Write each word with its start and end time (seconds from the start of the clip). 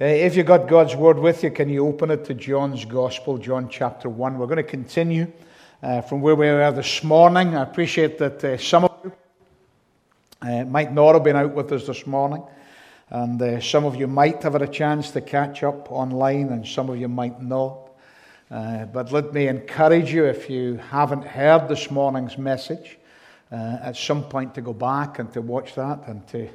Uh, 0.00 0.04
if 0.04 0.36
you've 0.36 0.46
got 0.46 0.68
God's 0.68 0.94
Word 0.94 1.18
with 1.18 1.42
you, 1.42 1.50
can 1.50 1.68
you 1.68 1.84
open 1.84 2.12
it 2.12 2.24
to 2.26 2.34
John's 2.34 2.84
Gospel, 2.84 3.36
John 3.36 3.68
chapter 3.68 4.08
1? 4.08 4.38
We're 4.38 4.46
going 4.46 4.58
to 4.58 4.62
continue 4.62 5.26
uh, 5.82 6.02
from 6.02 6.20
where 6.20 6.36
we 6.36 6.46
were 6.46 6.70
this 6.70 7.02
morning. 7.02 7.56
I 7.56 7.64
appreciate 7.64 8.16
that 8.18 8.44
uh, 8.44 8.58
some 8.58 8.84
of 8.84 8.92
you 9.02 9.12
uh, 10.40 10.64
might 10.66 10.92
not 10.92 11.14
have 11.14 11.24
been 11.24 11.34
out 11.34 11.52
with 11.52 11.72
us 11.72 11.88
this 11.88 12.06
morning, 12.06 12.44
and 13.10 13.42
uh, 13.42 13.60
some 13.60 13.84
of 13.84 13.96
you 13.96 14.06
might 14.06 14.40
have 14.44 14.52
had 14.52 14.62
a 14.62 14.68
chance 14.68 15.10
to 15.10 15.20
catch 15.20 15.64
up 15.64 15.90
online, 15.90 16.50
and 16.50 16.64
some 16.64 16.88
of 16.90 16.96
you 16.96 17.08
might 17.08 17.42
not. 17.42 17.90
Uh, 18.52 18.84
but 18.84 19.10
let 19.10 19.34
me 19.34 19.48
encourage 19.48 20.12
you, 20.12 20.26
if 20.26 20.48
you 20.48 20.76
haven't 20.76 21.24
heard 21.24 21.66
this 21.66 21.90
morning's 21.90 22.38
message, 22.38 22.98
at 23.50 23.96
some 23.96 24.22
point 24.22 24.54
to 24.54 24.60
go 24.60 24.72
back 24.72 25.18
and 25.18 25.32
to 25.32 25.42
watch 25.42 25.74
that 25.74 26.06
and 26.06 26.24
to 26.28 26.48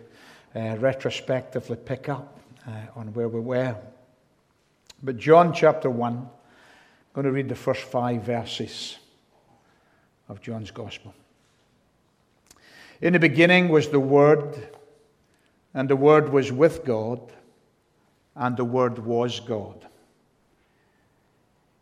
retrospectively 0.55 1.75
pick 1.75 2.07
up 2.07 2.32
uh, 2.67 2.71
on 2.95 3.13
where 3.13 3.27
we 3.27 3.39
were. 3.39 3.75
But 5.01 5.17
John 5.17 5.53
chapter 5.53 5.89
1, 5.89 6.13
I'm 6.13 6.29
going 7.13 7.25
to 7.25 7.31
read 7.31 7.49
the 7.49 7.55
first 7.55 7.81
five 7.83 8.23
verses 8.23 8.97
of 10.29 10.41
John's 10.41 10.71
Gospel. 10.71 11.13
In 13.01 13.13
the 13.13 13.19
beginning 13.19 13.69
was 13.69 13.89
the 13.89 13.99
Word, 13.99 14.69
and 15.73 15.89
the 15.89 15.95
Word 15.95 16.29
was 16.29 16.51
with 16.51 16.85
God, 16.85 17.19
and 18.35 18.55
the 18.55 18.65
Word 18.65 18.97
was 18.99 19.39
God. 19.41 19.85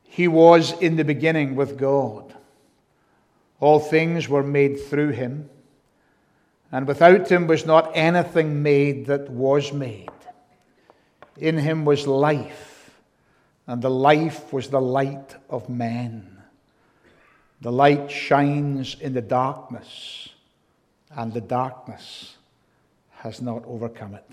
He 0.04 0.28
was 0.28 0.74
in 0.82 0.96
the 0.96 1.06
beginning 1.06 1.56
with 1.56 1.78
God. 1.78 2.36
All 3.60 3.80
things 3.80 4.28
were 4.28 4.44
made 4.44 4.82
through 4.82 5.12
him, 5.12 5.50
and 6.72 6.88
without 6.88 7.32
him 7.32 7.48
was 7.48 7.66
not 7.66 7.92
anything 7.94 8.64
made 8.64 9.06
that 9.06 9.30
was 9.30 9.72
made. 9.72 10.10
In 11.38 11.58
him 11.58 11.86
was 11.86 12.08
life, 12.08 12.92
and 13.68 13.82
the 13.82 13.90
life 13.90 14.52
was 14.52 14.70
the 14.70 14.82
light 14.82 15.36
of 15.50 15.70
men. 15.70 16.42
The 17.62 17.72
light 17.72 18.12
shines 18.12 18.98
in 19.00 19.14
the 19.14 19.22
darkness, 19.22 20.30
and 21.16 21.34
the 21.34 21.42
darkness 21.42 22.36
has 23.12 23.42
not 23.42 23.64
overcome 23.66 24.16
it. 24.16 24.30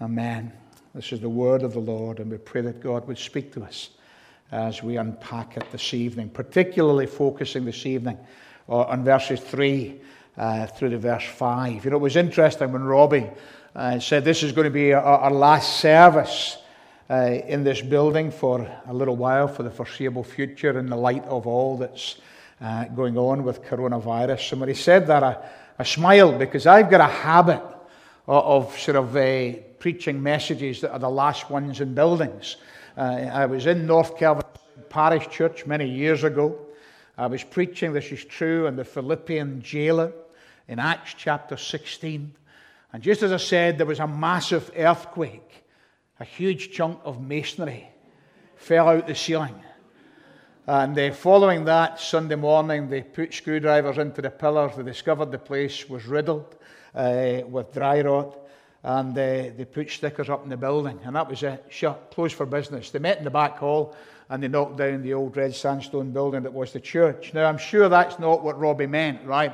Amen. 0.00 0.52
This 0.94 1.12
is 1.12 1.20
the 1.20 1.28
word 1.28 1.62
of 1.62 1.72
the 1.72 1.80
Lord, 1.80 2.20
and 2.20 2.30
we 2.30 2.38
pray 2.38 2.62
that 2.62 2.80
God 2.80 3.06
would 3.06 3.18
speak 3.18 3.52
to 3.54 3.62
us 3.62 3.90
as 4.52 4.82
we 4.82 4.96
unpack 4.96 5.56
it 5.56 5.70
this 5.70 5.94
evening, 5.94 6.30
particularly 6.30 7.06
focusing 7.06 7.64
this 7.64 7.86
evening 7.86 8.18
on 8.68 9.04
verses 9.04 9.40
3 9.40 10.00
uh, 10.36 10.66
through 10.66 10.90
to 10.90 10.98
verse 10.98 11.24
5. 11.24 11.84
You 11.84 11.90
know, 11.90 11.96
it 11.96 12.00
was 12.00 12.16
interesting 12.16 12.72
when 12.72 12.82
Robbie 12.82 13.28
uh, 13.74 13.98
said 13.98 14.24
this 14.24 14.42
is 14.42 14.52
going 14.52 14.64
to 14.64 14.70
be 14.70 14.92
our, 14.92 15.30
last 15.30 15.80
service 15.80 16.58
uh, 17.08 17.38
in 17.46 17.64
this 17.64 17.80
building 17.80 18.30
for 18.30 18.68
a 18.86 18.92
little 18.92 19.16
while, 19.16 19.48
for 19.48 19.62
the 19.62 19.70
foreseeable 19.70 20.24
future, 20.24 20.78
in 20.78 20.86
the 20.86 20.96
light 20.96 21.24
of 21.24 21.46
all 21.46 21.76
that's 21.76 22.16
uh, 22.60 22.84
going 22.86 23.16
on 23.16 23.44
with 23.44 23.62
coronavirus. 23.62 24.52
And 24.52 24.60
when 24.60 24.68
he 24.68 24.74
said 24.74 25.06
that, 25.06 25.22
I, 25.22 25.36
I 25.78 25.84
smiled 25.84 26.38
because 26.38 26.66
I've 26.66 26.90
got 26.90 27.00
a 27.00 27.12
habit 27.12 27.62
of, 28.26 28.68
of 28.68 28.78
sort 28.78 28.96
of 28.96 29.16
uh, 29.16 29.58
preaching 29.78 30.22
messages 30.22 30.80
that 30.82 30.92
are 30.92 30.98
the 30.98 31.10
last 31.10 31.50
ones 31.50 31.80
in 31.80 31.94
buildings. 31.94 32.56
Uh, 32.96 33.02
I 33.32 33.46
was 33.46 33.66
in 33.66 33.86
North 33.86 34.16
Kelvin 34.18 34.44
Parish 34.88 35.28
Church 35.28 35.64
many 35.64 35.88
years 35.88 36.24
ago. 36.24 36.58
I 37.16 37.28
was 37.28 37.44
preaching, 37.44 37.92
this 37.92 38.10
is 38.12 38.24
true, 38.24 38.66
in 38.66 38.76
the 38.76 38.84
Philippian 38.84 39.62
jailer 39.62 40.12
in 40.68 40.78
Acts 40.78 41.14
chapter 41.16 41.56
16. 41.56 42.34
And 42.92 43.02
just 43.02 43.22
as 43.22 43.32
I 43.32 43.36
said, 43.36 43.78
there 43.78 43.86
was 43.86 44.00
a 44.00 44.06
massive 44.06 44.70
earthquake. 44.76 45.64
A 46.18 46.24
huge 46.24 46.72
chunk 46.72 47.00
of 47.04 47.20
masonry 47.20 47.88
fell 48.56 48.88
out 48.88 49.06
the 49.06 49.14
ceiling. 49.14 49.54
And 50.66 50.96
uh, 50.98 51.12
following 51.12 51.64
that, 51.64 51.98
Sunday 51.98 52.34
morning, 52.34 52.90
they 52.90 53.02
put 53.02 53.32
screwdrivers 53.32 53.98
into 53.98 54.22
the 54.22 54.30
pillars. 54.30 54.76
They 54.76 54.82
discovered 54.82 55.32
the 55.32 55.38
place 55.38 55.88
was 55.88 56.06
riddled 56.06 56.56
uh, 56.94 57.40
with 57.48 57.72
dry 57.72 58.02
rot. 58.02 58.36
And 58.82 59.12
uh, 59.12 59.50
they 59.56 59.66
put 59.70 59.90
stickers 59.90 60.28
up 60.28 60.44
in 60.44 60.50
the 60.50 60.56
building. 60.56 61.00
And 61.04 61.16
that 61.16 61.28
was 61.28 61.42
it, 61.42 61.64
shut, 61.70 62.12
closed 62.14 62.34
for 62.34 62.46
business. 62.46 62.90
They 62.90 62.98
met 62.98 63.18
in 63.18 63.24
the 63.24 63.30
back 63.30 63.58
hall 63.58 63.94
and 64.28 64.42
they 64.42 64.48
knocked 64.48 64.76
down 64.76 65.02
the 65.02 65.12
old 65.12 65.36
red 65.36 65.54
sandstone 65.54 66.12
building 66.12 66.44
that 66.44 66.52
was 66.52 66.72
the 66.72 66.80
church. 66.80 67.34
Now, 67.34 67.46
I'm 67.46 67.58
sure 67.58 67.88
that's 67.88 68.18
not 68.18 68.44
what 68.44 68.58
Robbie 68.58 68.86
meant, 68.86 69.24
right? 69.24 69.52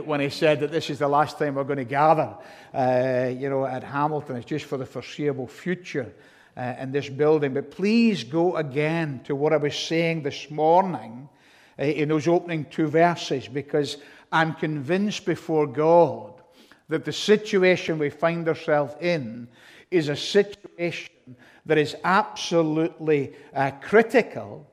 When 0.00 0.20
he 0.20 0.30
said 0.30 0.60
that 0.60 0.70
this 0.70 0.88
is 0.88 0.98
the 0.98 1.08
last 1.08 1.38
time 1.38 1.54
we're 1.54 1.64
going 1.64 1.76
to 1.78 1.84
gather, 1.84 2.34
uh, 2.72 3.28
you 3.28 3.50
know, 3.50 3.66
at 3.66 3.84
Hamilton. 3.84 4.36
It's 4.36 4.46
just 4.46 4.64
for 4.64 4.78
the 4.78 4.86
foreseeable 4.86 5.46
future 5.46 6.12
uh, 6.56 6.74
in 6.80 6.92
this 6.92 7.08
building. 7.08 7.52
But 7.54 7.70
please 7.70 8.24
go 8.24 8.56
again 8.56 9.20
to 9.24 9.36
what 9.36 9.52
I 9.52 9.58
was 9.58 9.76
saying 9.76 10.22
this 10.22 10.50
morning 10.50 11.28
uh, 11.78 11.84
in 11.84 12.08
those 12.08 12.26
opening 12.26 12.64
two 12.66 12.86
verses, 12.86 13.48
because 13.48 13.98
I'm 14.30 14.54
convinced 14.54 15.26
before 15.26 15.66
God 15.66 16.40
that 16.88 17.04
the 17.04 17.12
situation 17.12 17.98
we 17.98 18.10
find 18.10 18.48
ourselves 18.48 18.94
in 19.00 19.48
is 19.90 20.08
a 20.08 20.16
situation 20.16 21.36
that 21.66 21.76
is 21.78 21.94
absolutely 22.02 23.34
uh, 23.54 23.70
critical 23.82 24.71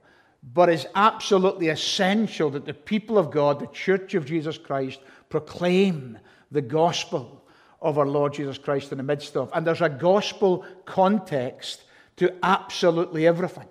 but 0.54 0.70
it's 0.70 0.86
absolutely 0.96 1.70
essential 1.70 2.50
that 2.52 2.66
the 2.66 2.74
people 2.74 3.18
of 3.18 3.32
God, 3.32 3.60
the 3.60 3.68
Church 3.68 4.16
of 4.16 4.26
Jesus 4.26 4.58
Christ, 4.58 5.00
proclaim 5.30 6.18
the 6.52 6.62
gospel 6.62 7.44
of 7.82 7.98
our 7.98 8.08
Lord 8.08 8.34
Jesus 8.34 8.58
Christ 8.58 8.92
in 8.92 8.98
the 8.98 9.04
midst 9.04 9.38
of. 9.38 9.52
And 9.54 9.66
there's 9.66 9.82
a 9.82 9.90
gospel 9.90 10.66
context 10.86 11.84
to 12.18 12.34
absolutely 12.44 13.28
everything. 13.28 13.68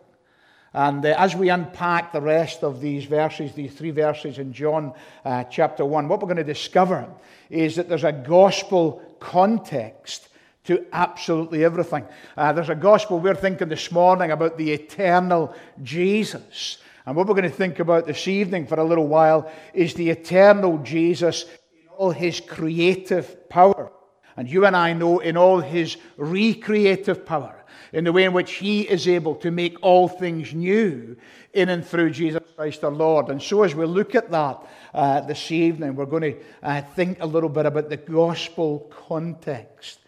And 0.73 1.05
uh, 1.05 1.15
as 1.19 1.35
we 1.35 1.49
unpack 1.49 2.13
the 2.13 2.21
rest 2.21 2.63
of 2.63 2.81
these 2.81 3.05
verses, 3.05 3.53
these 3.53 3.75
three 3.75 3.91
verses 3.91 4.39
in 4.39 4.53
John 4.53 4.93
uh, 5.25 5.45
chapter 5.45 5.85
1, 5.85 6.09
what 6.09 6.21
we're 6.21 6.27
going 6.27 6.37
to 6.37 6.45
discover 6.45 7.09
is 7.51 7.77
that 7.77 7.89
there's 7.89 8.05
a 8.05 8.13
gospel 8.13 9.03
context 9.19 10.29
to 10.69 10.85
absolutely 10.93 11.65
everything. 11.65 12.05
Uh, 12.37 12.53
there's 12.53 12.69
a 12.69 12.75
gospel 12.75 13.19
we're 13.19 13.35
thinking 13.35 13.71
this 13.71 13.91
morning 13.91 14.33
about 14.33 14.59
the 14.59 14.71
eternal 14.71 15.55
Jesus. 15.83 16.77
And 17.07 17.17
what 17.17 17.27
we're 17.27 17.35
going 17.35 17.51
to 17.51 17.57
think 17.57 17.79
about 17.79 18.07
this 18.07 18.29
evening 18.29 18.67
for 18.67 18.79
a 18.79 18.85
little 18.85 19.09
while 19.09 19.51
is 19.73 19.95
the 19.95 20.11
eternal 20.11 20.77
Jesus 20.77 21.45
in 21.73 21.89
all 21.97 22.11
his 22.11 22.41
creative 22.41 23.49
power. 23.49 23.91
And 24.37 24.47
you 24.47 24.67
and 24.67 24.77
I 24.77 24.93
know 24.93 25.21
in 25.21 25.39
all 25.39 25.61
his 25.61 25.97
recreative 26.19 27.25
power, 27.25 27.65
in 27.95 28.05
the 28.05 28.13
way 28.13 28.25
in 28.25 28.35
which 28.35 28.53
he 28.53 28.83
is 28.83 29.09
able 29.09 29.37
to 29.37 29.51
make 29.51 29.79
all 29.81 30.07
things 30.07 30.53
new 30.53 31.17
in 31.55 31.71
and 31.71 31.83
through 31.83 32.11
Jesus 32.11 32.43
Christ 32.57 32.85
our 32.85 32.91
Lord. 32.91 33.31
And 33.31 33.43
so, 33.43 33.63
as 33.63 33.75
we 33.75 33.87
look 33.87 34.15
at 34.15 34.31
that 34.31 34.67
uh, 34.93 35.23
this 35.23 35.51
evening, 35.51 35.97
we're 35.97 36.05
going 36.05 36.35
to 36.35 36.37
uh, 36.63 36.83
think 36.83 37.23
a 37.23 37.27
little 37.27 37.49
bit 37.49 37.65
about 37.65 37.89
the 37.89 37.97
gospel 37.97 38.81
context 38.91 40.01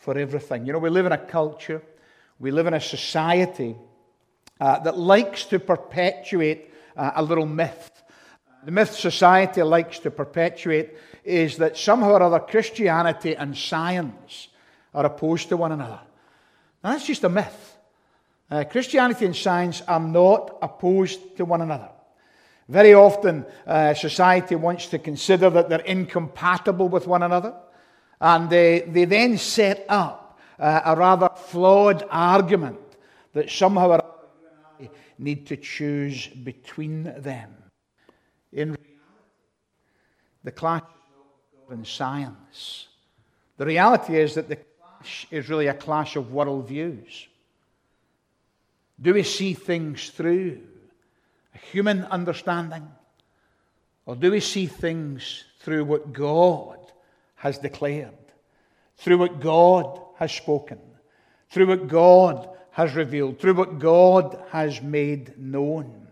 for 0.00 0.18
everything. 0.18 0.66
You 0.66 0.72
know, 0.72 0.78
we 0.78 0.90
live 0.90 1.06
in 1.06 1.12
a 1.12 1.18
culture, 1.18 1.82
we 2.38 2.50
live 2.50 2.66
in 2.66 2.74
a 2.74 2.80
society 2.80 3.76
uh, 4.58 4.78
that 4.80 4.98
likes 4.98 5.44
to 5.44 5.60
perpetuate 5.60 6.72
uh, 6.96 7.12
a 7.16 7.22
little 7.22 7.46
myth. 7.46 8.02
The 8.64 8.72
myth 8.72 8.92
society 8.94 9.62
likes 9.62 9.98
to 10.00 10.10
perpetuate 10.10 10.94
is 11.22 11.58
that 11.58 11.76
somehow 11.76 12.12
or 12.12 12.22
other 12.22 12.40
Christianity 12.40 13.36
and 13.36 13.56
science 13.56 14.48
are 14.94 15.06
opposed 15.06 15.50
to 15.50 15.56
one 15.56 15.72
another. 15.72 16.00
Now, 16.82 16.92
that's 16.92 17.06
just 17.06 17.24
a 17.24 17.28
myth. 17.28 17.76
Uh, 18.50 18.64
Christianity 18.64 19.26
and 19.26 19.36
science 19.36 19.82
are 19.86 20.00
not 20.00 20.58
opposed 20.62 21.36
to 21.36 21.44
one 21.44 21.60
another. 21.60 21.90
Very 22.68 22.94
often, 22.94 23.44
uh, 23.66 23.94
society 23.94 24.54
wants 24.54 24.86
to 24.86 24.98
consider 24.98 25.50
that 25.50 25.68
they're 25.68 25.80
incompatible 25.80 26.88
with 26.88 27.06
one 27.06 27.22
another. 27.22 27.54
And 28.20 28.50
they, 28.50 28.80
they 28.80 29.06
then 29.06 29.38
set 29.38 29.86
up 29.88 30.38
uh, 30.58 30.82
a 30.84 30.96
rather 30.96 31.30
flawed 31.34 32.04
argument 32.10 32.78
that 33.32 33.50
somehow 33.50 33.88
or 33.88 33.94
other 33.94 34.90
need 35.18 35.46
to 35.46 35.56
choose 35.56 36.26
between 36.26 37.04
them. 37.04 37.54
In 38.52 38.68
reality, 38.68 38.84
the 40.42 40.52
clash 40.52 40.82
is 40.82 41.68
not 41.68 41.78
in 41.78 41.84
science. 41.84 42.88
The 43.56 43.66
reality 43.66 44.18
is 44.18 44.34
that 44.34 44.48
the 44.48 44.56
clash 44.56 45.26
is 45.30 45.48
really 45.48 45.66
a 45.68 45.74
clash 45.74 46.16
of 46.16 46.24
worldviews. 46.26 47.26
Do 49.00 49.14
we 49.14 49.22
see 49.22 49.54
things 49.54 50.10
through 50.10 50.60
a 51.54 51.58
human 51.58 52.04
understanding? 52.04 52.86
Or 54.06 54.16
do 54.16 54.30
we 54.30 54.40
see 54.40 54.66
things 54.66 55.44
through 55.60 55.84
what 55.84 56.12
God 56.12 56.79
has 57.40 57.56
declared, 57.56 58.12
through 58.98 59.16
what 59.16 59.40
God 59.40 59.98
has 60.16 60.30
spoken, 60.30 60.78
through 61.48 61.68
what 61.68 61.88
God 61.88 62.50
has 62.72 62.94
revealed, 62.94 63.38
through 63.38 63.54
what 63.54 63.78
God 63.78 64.38
has 64.50 64.82
made 64.82 65.38
known. 65.38 66.06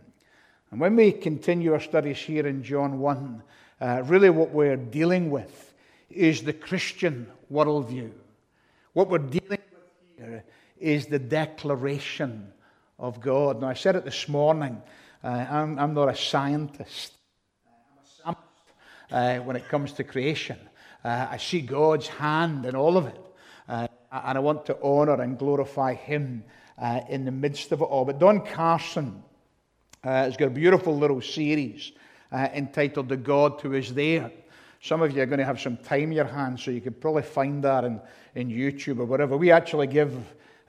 And 0.71 0.81
when 0.81 0.97
we 0.97 1.13
continue 1.13 1.75
our 1.75 1.81
studies 1.81 2.17
here 2.17 2.47
in 2.47 2.63
John 2.63 2.99
1, 2.99 3.43
uh, 3.79 4.03
really 4.07 4.31
what 4.31 4.53
we're 4.53 4.79
dealing 4.79 5.31
with 5.31 5.75
is 6.09 6.43
the 6.43 6.55
Christian 6.55 7.31
worldview. 7.53 8.11
What 8.95 9.11
we're 9.11 9.19
dealing 9.19 9.61
with 9.71 10.17
here 10.17 10.45
is 10.79 11.07
the 11.07 11.19
declaration 11.19 12.55
of 12.99 13.21
God. 13.21 13.61
Now, 13.61 13.69
I 13.69 13.75
said 13.75 13.97
it 13.97 14.07
this 14.07 14.29
morning. 14.29 14.81
Uh, 15.23 15.45
I'm, 15.51 15.79
I'm, 15.79 15.93
not 15.93 16.09
a 16.09 16.17
scientist. 16.17 17.13
I'm 18.25 18.35
a 19.13 19.15
uh, 19.15 19.39
when 19.41 19.57
it 19.57 19.69
comes 19.69 19.93
to 19.93 20.05
creation. 20.05 20.57
Uh, 21.05 21.29
I 21.31 21.37
see 21.37 21.61
God's 21.61 22.09
hand 22.09 22.67
in 22.67 22.75
all 22.75 22.97
of 22.97 23.07
it. 23.07 23.21
Uh, 23.69 23.87
and 24.11 24.39
I 24.39 24.41
want 24.41 24.67
to 24.67 24.79
honor 24.83 25.21
and 25.21 25.39
glorify 25.39 25.95
Him 25.95 26.45
uh, 26.79 27.01
in 27.09 27.25
the 27.25 27.31
midst 27.31 27.73
of 27.73 27.81
it 27.81 27.85
all. 27.85 28.05
But 28.05 28.19
Don 28.19 28.45
Carson 28.45 29.23
uh, 30.05 30.09
has 30.09 30.37
got 30.37 30.47
a 30.47 30.51
beautiful 30.51 30.97
little 30.97 31.21
series 31.21 31.93
entitled 32.33 33.09
The 33.09 33.17
God 33.17 33.61
Who 33.61 33.73
Is 33.73 33.95
There. 33.95 34.31
Some 34.81 35.03
of 35.03 35.15
you 35.17 35.23
are 35.23 35.27
going 35.27 35.39
to 35.39 35.45
have 35.45 35.61
some 35.61 35.77
time 35.77 36.05
in 36.05 36.13
your 36.13 36.25
hands, 36.25 36.63
so 36.63 36.71
you 36.71 36.81
could 36.81 37.01
probably 37.01 37.23
find 37.23 37.65
that 37.65 37.85
in, 37.85 38.01
in 38.35 38.49
YouTube 38.49 38.99
or 39.01 39.07
whatever. 39.07 39.37
We 39.37 39.51
actually 39.51 39.89
give 39.89 40.15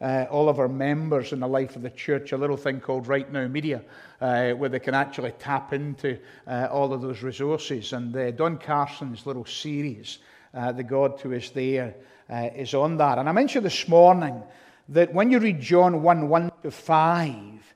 uh, 0.01 0.25
all 0.29 0.49
of 0.49 0.59
our 0.59 0.67
members 0.67 1.33
in 1.33 1.39
the 1.39 1.47
life 1.47 1.75
of 1.75 1.81
the 1.81 1.89
church 1.89 2.31
a 2.31 2.37
little 2.37 2.57
thing 2.57 2.79
called 2.79 3.07
Right 3.07 3.31
Now 3.31 3.47
Media, 3.47 3.83
uh, 4.21 4.51
where 4.51 4.69
they 4.69 4.79
can 4.79 4.93
actually 4.93 5.31
tap 5.31 5.73
into 5.73 6.17
uh, 6.47 6.67
all 6.71 6.93
of 6.93 7.01
those 7.01 7.21
resources. 7.21 7.93
And 7.93 8.15
uh, 8.15 8.31
Don 8.31 8.57
Carson's 8.57 9.25
little 9.25 9.45
series, 9.45 10.19
uh, 10.53 10.71
The 10.71 10.83
God 10.83 11.19
Who 11.21 11.33
Is 11.33 11.51
There, 11.51 11.95
uh, 12.29 12.49
is 12.55 12.73
on 12.73 12.97
that. 12.97 13.17
And 13.17 13.27
I 13.27 13.31
mentioned 13.31 13.65
this 13.65 13.87
morning 13.87 14.41
that 14.89 15.13
when 15.13 15.31
you 15.31 15.39
read 15.39 15.59
John 15.59 16.01
1 16.01 16.29
1 16.29 16.51
to 16.63 16.71
5, 16.71 17.73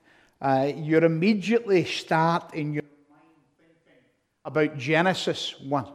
you 0.76 0.98
immediately 0.98 1.84
start 1.84 2.54
in 2.54 2.74
your 2.74 2.82
mind 3.10 3.20
thinking 3.58 4.02
about 4.44 4.78
Genesis 4.78 5.54
1 5.60 5.86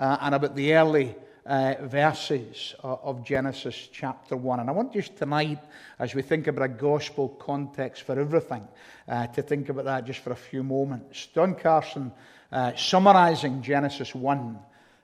uh, 0.00 0.16
and 0.20 0.34
about 0.34 0.56
the 0.56 0.74
early 0.74 1.14
uh, 1.46 1.74
verses 1.82 2.74
of 2.82 3.24
Genesis 3.24 3.88
chapter 3.92 4.36
1. 4.36 4.60
And 4.60 4.68
I 4.68 4.72
want 4.72 4.92
just 4.92 5.16
tonight, 5.16 5.58
as 5.98 6.14
we 6.14 6.22
think 6.22 6.46
about 6.46 6.64
a 6.64 6.68
gospel 6.68 7.28
context 7.28 8.02
for 8.02 8.18
everything, 8.18 8.66
uh, 9.08 9.26
to 9.28 9.42
think 9.42 9.68
about 9.68 9.84
that 9.86 10.04
just 10.04 10.20
for 10.20 10.32
a 10.32 10.36
few 10.36 10.62
moments. 10.62 11.28
Don 11.34 11.54
Carson, 11.54 12.12
uh, 12.52 12.74
summarizing 12.76 13.62
Genesis 13.62 14.14
1, 14.14 14.58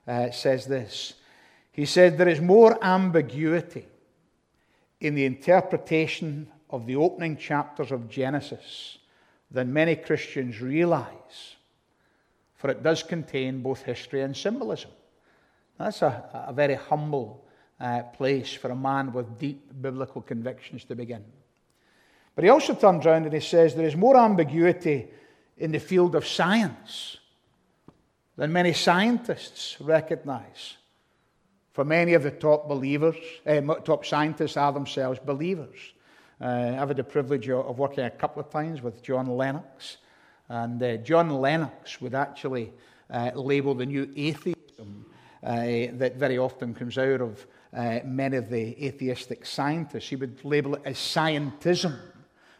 uh, 0.07 0.31
says 0.31 0.65
this 0.65 1.13
He 1.71 1.85
said, 1.85 2.17
There 2.17 2.29
is 2.29 2.41
more 2.41 2.83
ambiguity 2.83 3.85
in 4.99 5.15
the 5.15 5.25
interpretation 5.25 6.51
of 6.69 6.85
the 6.85 6.95
opening 6.95 7.37
chapters 7.37 7.91
of 7.91 8.09
Genesis 8.09 8.97
than 9.51 9.71
many 9.71 9.95
Christians 9.95 10.61
realize 10.61 11.55
for 12.57 12.71
it 12.71 12.83
does 12.83 13.03
contain 13.03 13.61
both 13.61 13.83
history 13.83 14.21
and 14.21 14.35
symbolism. 14.35 14.91
That's 15.77 16.01
a, 16.01 16.45
a 16.47 16.53
very 16.53 16.75
humble 16.75 17.45
uh, 17.79 18.03
place 18.03 18.53
for 18.53 18.71
a 18.71 18.75
man 18.75 19.13
with 19.13 19.37
deep 19.37 19.71
biblical 19.81 20.21
convictions 20.21 20.83
to 20.85 20.95
begin. 20.95 21.23
But 22.35 22.43
he 22.43 22.49
also 22.49 22.75
turns 22.75 23.05
around 23.05 23.25
and 23.25 23.33
he 23.33 23.39
says 23.39 23.75
there 23.75 23.87
is 23.87 23.95
more 23.95 24.17
ambiguity 24.17 25.07
in 25.57 25.71
the 25.71 25.79
field 25.79 26.15
of 26.15 26.27
science 26.27 27.17
than 28.35 28.53
many 28.53 28.73
scientists 28.73 29.77
recognize. 29.79 30.77
For 31.73 31.83
many 31.83 32.13
of 32.13 32.23
the 32.23 32.31
top 32.31 32.67
believers, 32.67 33.15
uh, 33.45 33.61
top 33.83 34.05
scientists 34.05 34.57
are 34.57 34.71
themselves 34.71 35.19
believers. 35.19 35.77
Uh, 36.39 36.75
I've 36.79 36.87
had 36.87 36.97
the 36.97 37.03
privilege 37.03 37.49
of 37.49 37.77
working 37.79 38.03
a 38.03 38.09
couple 38.11 38.41
of 38.41 38.49
times 38.49 38.81
with 38.81 39.01
John 39.01 39.27
Lennox, 39.27 39.97
and 40.49 40.81
uh, 40.81 40.97
John 40.97 41.29
Lennox 41.29 41.99
would 41.99 42.13
actually 42.13 42.71
uh, 43.09 43.31
label 43.33 43.73
the 43.73 43.85
new 43.85 44.09
atheism 44.15 44.53
uh, 44.53 44.56
that 45.47 46.15
very 46.17 46.37
often 46.37 46.73
comes 46.73 46.97
out 46.97 47.21
of 47.21 47.47
uh, 47.73 47.99
many 48.03 48.37
of 48.37 48.49
the 48.49 48.85
atheistic 48.85 49.45
scientists. 49.45 50.09
He 50.09 50.15
would 50.15 50.43
label 50.43 50.75
it 50.75 50.81
as 50.85 50.97
scientism 50.97 51.97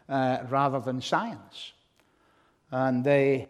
uh, 0.08 0.38
rather 0.48 0.80
than 0.80 1.00
science. 1.00 1.72
And 2.70 3.06
uh, 3.06 3.46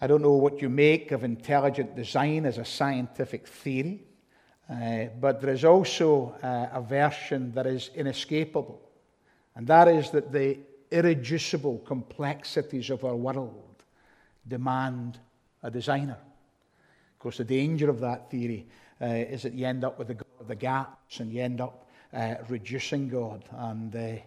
I 0.00 0.06
don't 0.06 0.22
know 0.22 0.34
what 0.34 0.62
you 0.62 0.68
make 0.68 1.12
of 1.12 1.24
intelligent 1.24 1.96
design 1.96 2.46
as 2.46 2.58
a 2.58 2.64
scientific 2.64 3.46
theory, 3.46 4.02
but 5.20 5.40
there 5.40 5.52
is 5.52 5.64
also 5.64 6.34
a 6.42 6.80
version 6.80 7.52
that 7.52 7.66
is 7.66 7.90
inescapable, 7.94 8.80
and 9.54 9.66
that 9.66 9.88
is 9.88 10.10
that 10.10 10.32
the 10.32 10.58
irreducible 10.90 11.78
complexities 11.80 12.90
of 12.90 13.04
our 13.04 13.16
world 13.16 13.84
demand 14.48 15.18
a 15.62 15.70
designer. 15.70 16.16
Of 17.20 17.24
course, 17.24 17.36
the 17.36 17.44
danger 17.44 17.90
of 17.90 18.00
that 18.00 18.30
theory 18.30 18.66
uh, 18.98 19.04
is 19.04 19.42
that 19.42 19.52
you 19.52 19.66
end 19.66 19.84
up 19.84 19.98
with 19.98 20.08
the, 20.08 20.16
the 20.48 20.54
gaps 20.54 21.20
and 21.20 21.30
you 21.30 21.42
end 21.42 21.60
up 21.60 21.86
uh, 22.14 22.36
reducing 22.48 23.10
God. 23.10 23.44
And 23.52 23.94
uh, 23.94 24.22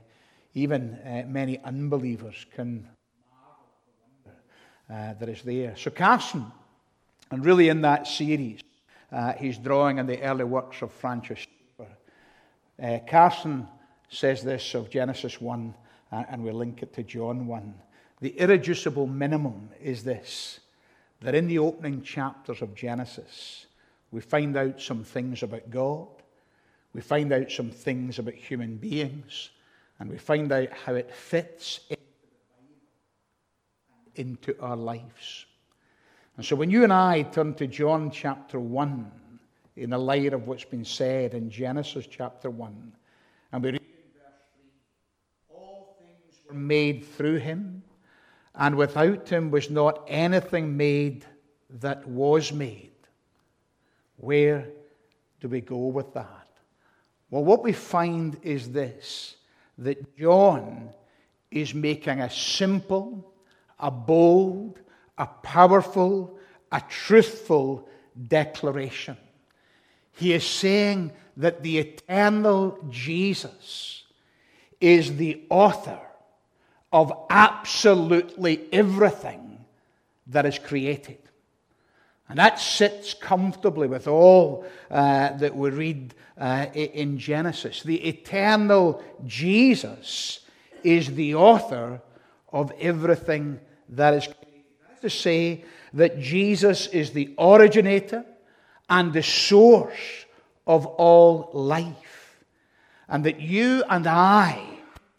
even 0.54 0.94
uh, 1.04 1.24
many 1.28 1.60
unbelievers 1.64 2.46
can 2.54 2.88
uh, 4.88 5.16
that 5.16 5.28
is 5.28 5.42
there. 5.42 5.76
So, 5.76 5.90
Carson, 5.90 6.46
and 7.32 7.44
really 7.44 7.70
in 7.70 7.82
that 7.82 8.06
series, 8.06 8.60
uh, 9.12 9.34
he's 9.34 9.58
drawing 9.58 9.98
on 9.98 10.06
the 10.06 10.22
early 10.22 10.44
works 10.44 10.84
of 10.84 10.92
Francis 10.92 11.48
Schaeffer. 11.80 13.02
Carson 13.10 13.68
says 14.10 14.44
this 14.44 14.76
of 14.76 14.92
Genesis 14.92 15.42
1 15.42 15.74
and 16.12 16.44
we 16.44 16.52
link 16.52 16.84
it 16.84 16.94
to 16.94 17.02
John 17.02 17.48
1. 17.48 17.74
The 18.22 18.38
irreducible 18.40 19.08
minimum 19.08 19.72
is 19.82 20.04
this 20.04 20.60
that 21.24 21.36
in 21.36 21.48
the 21.48 21.60
opening 21.60 22.02
chapters 22.02 22.62
of 22.62 22.76
Genesis, 22.76 23.68
we 24.12 24.20
find 24.20 24.58
out 24.58 24.82
some 24.82 25.06
things 25.06 25.42
about 25.42 25.70
God, 25.70 26.08
we 26.94 27.02
find 27.02 27.32
out 27.32 27.50
some 27.50 27.72
things 27.72 28.20
about 28.20 28.34
human 28.34 28.76
beings, 28.76 29.50
and 30.00 30.10
we 30.10 30.18
find 30.18 30.52
out 30.52 30.72
how 30.72 30.96
it 30.96 31.14
fits 31.14 31.80
into 34.16 34.54
our 34.60 34.76
lives. 34.76 35.46
And 36.36 36.46
so 36.46 36.58
when 36.58 36.70
you 36.70 36.84
and 36.84 36.92
I 36.92 37.22
turn 37.24 37.54
to 37.56 37.68
John 37.68 38.12
chapter 38.12 38.60
1, 38.60 39.12
in 39.78 39.90
the 39.92 39.98
light 39.98 40.34
of 40.34 40.46
what's 40.46 40.66
been 40.66 40.86
said 40.86 41.34
in 41.34 41.50
Genesis 41.50 42.06
chapter 42.06 42.50
1, 42.50 42.94
and 43.54 43.64
we 43.64 43.72
read 43.72 43.82
all 45.50 45.98
things 46.00 46.42
were 46.48 46.54
made 46.54 47.06
through 47.06 47.38
him, 47.38 47.82
and 48.56 48.76
without 48.76 49.28
him 49.30 49.52
was 49.52 49.70
not 49.70 50.06
anything 50.08 50.78
made 50.78 51.26
that 51.70 52.08
was 52.08 52.54
made. 52.54 52.92
Where 54.18 54.68
do 55.42 55.50
we 55.50 55.62
go 55.62 55.88
with 55.88 56.14
that? 56.14 56.48
Well, 57.30 57.44
what 57.44 57.64
we 57.64 57.74
find 57.74 58.38
is 58.44 58.72
this 58.72 59.36
that 59.80 60.18
John 60.18 60.90
is 61.50 61.74
making 61.74 62.22
a 62.22 62.30
simple, 62.30 63.34
a 63.80 63.90
bold, 63.90 64.80
a 65.18 65.26
powerful, 65.26 66.38
a 66.72 66.82
truthful 66.88 67.90
declaration. 68.28 69.18
He 70.12 70.34
is 70.34 70.46
saying 70.46 71.12
that 71.38 71.64
the 71.64 71.80
eternal 71.80 72.78
Jesus 72.90 74.04
is 74.80 75.18
the 75.18 75.42
author 75.50 76.00
of 76.94 77.12
absolutely 77.32 78.62
everything 78.72 79.66
that 80.28 80.46
is 80.46 80.60
created. 80.60 81.18
And 82.30 82.38
that 82.38 82.60
sits 82.60 83.14
comfortably 83.14 83.88
with 83.88 84.08
all 84.08 84.66
uh, 84.90 85.36
that 85.38 85.56
we 85.56 85.72
read 85.72 86.14
uh, 86.38 86.68
in 86.74 87.18
Genesis. 87.18 87.84
The 87.84 88.08
eternal 88.08 89.04
Jesus 89.26 90.40
is 90.84 91.14
the 91.16 91.36
author 91.36 92.02
of 92.52 92.72
everything 92.80 93.60
that 93.90 94.14
is 94.14 94.26
created. 94.26 94.64
That 94.88 94.94
is 94.96 95.02
to 95.02 95.10
say 95.10 95.66
that 95.94 96.20
Jesus 96.20 96.88
is 96.88 97.12
the 97.12 97.34
originator 97.38 98.24
and 98.90 99.12
the 99.12 99.24
source 99.24 100.26
of 100.66 100.86
all 100.86 101.50
life. 101.54 102.38
And 103.10 103.26
that 103.26 103.42
you 103.42 103.84
and 103.90 104.08
I 104.08 104.73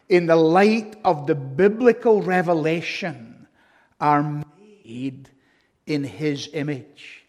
in 0.09 0.25
the 0.25 0.35
light 0.35 0.95
of 1.03 1.27
the 1.27 1.35
biblical 1.35 2.21
revelation, 2.21 3.47
are 3.99 4.43
made 4.83 5.29
in 5.87 6.03
his 6.03 6.49
image. 6.53 7.23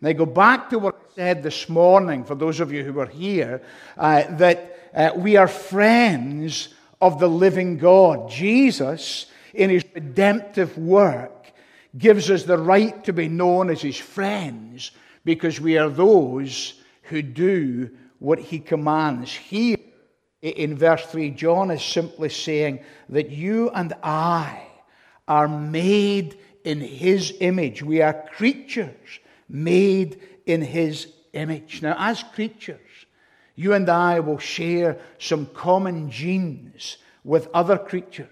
Now, 0.00 0.12
go 0.12 0.26
back 0.26 0.70
to 0.70 0.78
what 0.78 0.94
I 0.94 1.14
said 1.14 1.42
this 1.42 1.68
morning, 1.68 2.24
for 2.24 2.36
those 2.36 2.60
of 2.60 2.72
you 2.72 2.84
who 2.84 2.92
were 2.92 3.06
here, 3.06 3.62
uh, 3.96 4.24
that 4.36 4.78
uh, 4.94 5.10
we 5.16 5.36
are 5.36 5.48
friends 5.48 6.74
of 7.00 7.18
the 7.18 7.28
living 7.28 7.78
God. 7.78 8.30
Jesus, 8.30 9.26
in 9.54 9.70
his 9.70 9.84
redemptive 9.94 10.78
work, 10.78 11.52
gives 11.96 12.30
us 12.30 12.44
the 12.44 12.58
right 12.58 13.02
to 13.04 13.12
be 13.12 13.28
known 13.28 13.70
as 13.70 13.82
his 13.82 13.96
friends 13.96 14.92
because 15.24 15.60
we 15.60 15.76
are 15.78 15.88
those 15.88 16.74
who 17.04 17.22
do 17.22 17.90
what 18.18 18.38
he 18.38 18.58
commands. 18.58 19.32
Here, 19.32 19.76
in 20.42 20.76
verse 20.76 21.04
3, 21.06 21.30
John 21.30 21.70
is 21.70 21.82
simply 21.82 22.28
saying 22.28 22.80
that 23.08 23.30
you 23.30 23.70
and 23.70 23.92
I 24.02 24.62
are 25.26 25.48
made 25.48 26.38
in 26.64 26.80
his 26.80 27.34
image. 27.40 27.82
We 27.82 28.02
are 28.02 28.26
creatures 28.34 29.20
made 29.48 30.20
in 30.46 30.62
his 30.62 31.12
image. 31.32 31.82
Now, 31.82 31.96
as 31.98 32.22
creatures, 32.22 32.80
You 33.58 33.74
and 33.74 33.88
I 33.88 34.20
will 34.20 34.38
share 34.38 34.98
some 35.18 35.46
common 35.46 36.12
genes 36.12 36.96
with 37.24 37.48
other 37.52 37.76
creatures. 37.76 38.28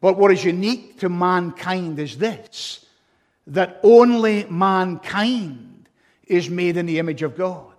But 0.00 0.16
what 0.16 0.30
is 0.30 0.44
unique 0.44 1.00
to 1.00 1.08
mankind 1.08 1.98
is 1.98 2.16
this 2.16 2.86
that 3.48 3.80
only 3.82 4.44
mankind 4.44 5.88
is 6.28 6.48
made 6.48 6.76
in 6.76 6.86
the 6.86 7.00
image 7.00 7.22
of 7.22 7.36
God. 7.36 7.74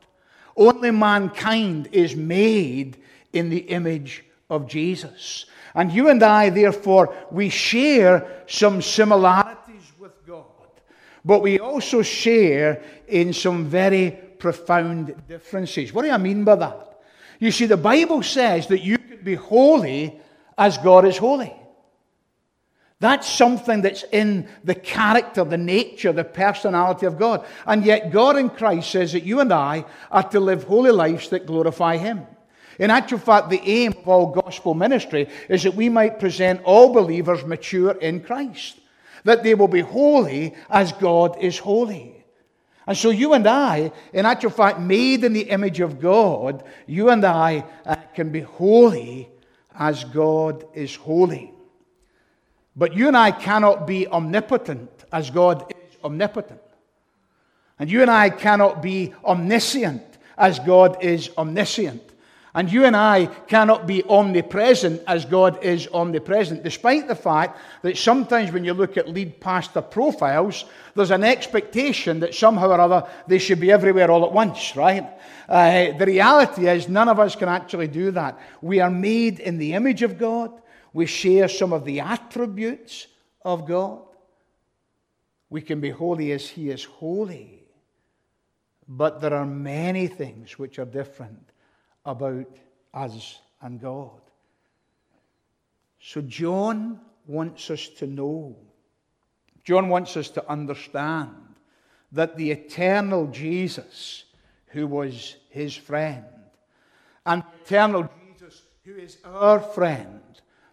Only 0.58 0.92
mankind 0.92 1.88
is 1.94 2.18
made 2.18 2.98
in 3.36 3.50
the 3.50 3.60
image 3.60 4.24
of 4.50 4.68
Jesus. 4.68 5.46
And 5.76 5.92
you 5.92 6.10
and 6.10 6.24
I, 6.24 6.50
therefore, 6.50 7.14
we 7.32 7.50
share 7.50 8.44
some 8.48 8.82
similarities 8.82 9.92
with 10.00 10.26
God, 10.26 10.46
but 11.24 11.42
we 11.42 11.60
also 11.60 12.02
share 12.02 12.82
in 13.08 13.34
some 13.34 13.66
very 13.66 14.12
profound 14.40 15.28
differences. 15.28 15.92
What 15.92 16.04
do 16.04 16.12
I 16.12 16.18
mean 16.18 16.44
by 16.44 16.56
that? 16.56 17.02
You 17.40 17.52
see, 17.52 17.66
the 17.66 17.78
Bible 17.78 18.24
says 18.24 18.68
that 18.68 18.82
you 18.82 18.98
can 18.98 19.24
be 19.24 19.36
holy 19.36 20.20
as 20.58 20.78
God 20.78 21.06
is 21.06 21.18
holy. 21.18 21.54
That's 23.02 23.28
something 23.28 23.82
that's 23.82 24.06
in 24.12 24.48
the 24.64 24.74
character, 24.74 25.44
the 25.44 25.58
nature, 25.58 26.14
the 26.14 26.24
personality 26.24 27.06
of 27.06 27.20
God. 27.20 27.46
And 27.68 27.84
yet, 27.84 28.12
God 28.12 28.38
in 28.38 28.50
Christ 28.50 28.90
says 28.90 29.12
that 29.12 29.24
you 29.24 29.42
and 29.42 29.52
I 29.52 29.84
are 30.10 30.24
to 30.30 30.40
live 30.40 30.64
holy 30.64 30.92
lives 30.92 31.28
that 31.30 31.46
glorify 31.46 31.98
Him. 31.98 32.26
In 32.80 32.92
actual 32.92 33.20
fact, 33.20 33.50
the 33.50 33.62
aim 33.64 33.94
of 33.94 34.08
all 34.08 34.28
gospel 34.28 34.74
ministry 34.74 35.28
is 35.50 35.64
that 35.64 35.76
we 35.76 35.90
might 35.90 36.20
present 36.20 36.62
all 36.64 36.94
believers 36.94 37.46
mature 37.46 37.92
in 37.92 38.22
Christ, 38.22 38.80
that 39.24 39.44
they 39.44 39.56
will 39.56 39.68
be 39.68 39.82
holy 39.82 40.54
as 40.70 40.92
God 40.92 41.38
is 41.40 41.58
holy. 41.58 42.26
And 42.88 42.98
so, 42.98 43.10
you 43.10 43.34
and 43.34 43.48
I, 43.48 43.92
in 44.14 44.26
actual 44.26 44.52
fact, 44.52 44.80
made 44.80 45.24
in 45.24 45.34
the 45.34 45.50
image 45.50 45.80
of 45.80 46.00
God, 46.00 46.64
you 46.86 47.10
and 47.10 47.26
I 47.26 47.66
uh, 47.86 47.96
can 48.14 48.30
be 48.30 48.42
holy 48.42 49.30
as 49.78 50.04
God 50.04 50.66
is 50.74 50.96
holy. 50.96 51.52
But 52.76 52.94
you 52.94 53.08
and 53.08 53.18
I 53.18 53.32
cannot 53.32 53.88
be 53.88 54.08
omnipotent 54.08 54.92
as 55.12 55.32
God 55.32 55.72
is 55.72 55.98
omnipotent. 56.04 56.62
And 57.80 57.90
you 57.90 58.02
and 58.02 58.12
I 58.12 58.30
cannot 58.30 58.82
be 58.82 59.14
omniscient 59.24 60.04
as 60.38 60.60
God 60.60 61.04
is 61.04 61.30
omniscient. 61.38 62.04
And 62.56 62.72
you 62.72 62.86
and 62.86 62.96
I 62.96 63.26
cannot 63.26 63.86
be 63.86 64.02
omnipresent 64.04 65.02
as 65.08 65.26
God 65.26 65.62
is 65.62 65.90
omnipresent, 65.94 66.64
despite 66.64 67.06
the 67.06 67.16
fact 67.16 67.60
that 67.82 67.98
sometimes 67.98 68.54
when 68.54 68.64
you 68.64 68.74
look 68.74 68.96
at 68.96 69.10
lead 69.10 69.42
pastor 69.42 69.82
profiles, 69.82 70.64
there's 70.96 71.12
an 71.12 71.26
expectation 71.26 72.22
that 72.22 72.34
somehow 72.34 72.70
or 72.70 72.80
other 72.80 73.10
they 73.28 73.40
should 73.40 73.60
be 73.60 73.74
everywhere 73.74 74.10
all 74.10 74.26
at 74.26 74.32
once, 74.32 74.74
right? 74.78 75.06
Uh, 75.50 75.92
the 75.98 76.06
reality 76.06 76.70
is, 76.70 76.88
none 76.88 77.10
of 77.10 77.20
us 77.20 77.36
can 77.36 77.50
actually 77.50 77.90
do 77.90 78.12
that. 78.12 78.40
We 78.62 78.80
are 78.80 78.90
made 78.90 79.42
in 79.42 79.58
the 79.58 79.74
image 79.74 80.02
of 80.02 80.18
God, 80.18 80.50
we 80.94 81.08
share 81.08 81.50
some 81.50 81.74
of 81.74 81.84
the 81.84 82.00
attributes 82.00 83.08
of 83.44 83.68
God. 83.68 84.02
We 85.50 85.60
can 85.60 85.82
be 85.82 85.90
holy 85.90 86.32
as 86.32 86.48
He 86.48 86.70
is 86.70 86.86
holy. 86.86 87.64
But 88.88 89.20
there 89.20 89.34
are 89.34 89.46
many 89.46 90.08
things 90.08 90.58
which 90.58 90.80
are 90.80 90.86
different 90.86 91.52
about 92.06 92.48
us 92.94 93.40
and 93.62 93.80
God. 93.80 94.22
So, 96.00 96.22
John 96.22 97.00
wants 97.26 97.70
us 97.72 97.88
to 97.98 98.08
know, 98.08 98.56
John 99.64 99.90
wants 99.90 100.16
us 100.16 100.30
to 100.30 100.50
understand 100.50 101.36
that 102.12 102.38
the 102.38 102.52
eternal 102.52 103.28
Jesus, 103.28 104.26
who 104.68 104.88
was 104.88 105.36
his 105.50 105.76
friend, 105.76 106.26
and 107.26 107.44
eternal 107.64 108.08
Jesus, 108.30 108.62
who 108.84 108.96
is 108.96 109.18
our 109.26 109.60
friend 109.60 110.22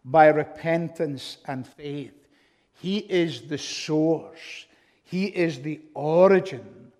by 0.05 0.27
repentance 0.27 1.39
and 1.47 1.67
faith, 1.67 2.29
he 2.75 2.99
is 2.99 3.43
the 3.43 3.59
source, 3.59 4.67
he 5.05 5.27
is 5.27 5.61
the 5.61 5.81
origin 5.95 6.93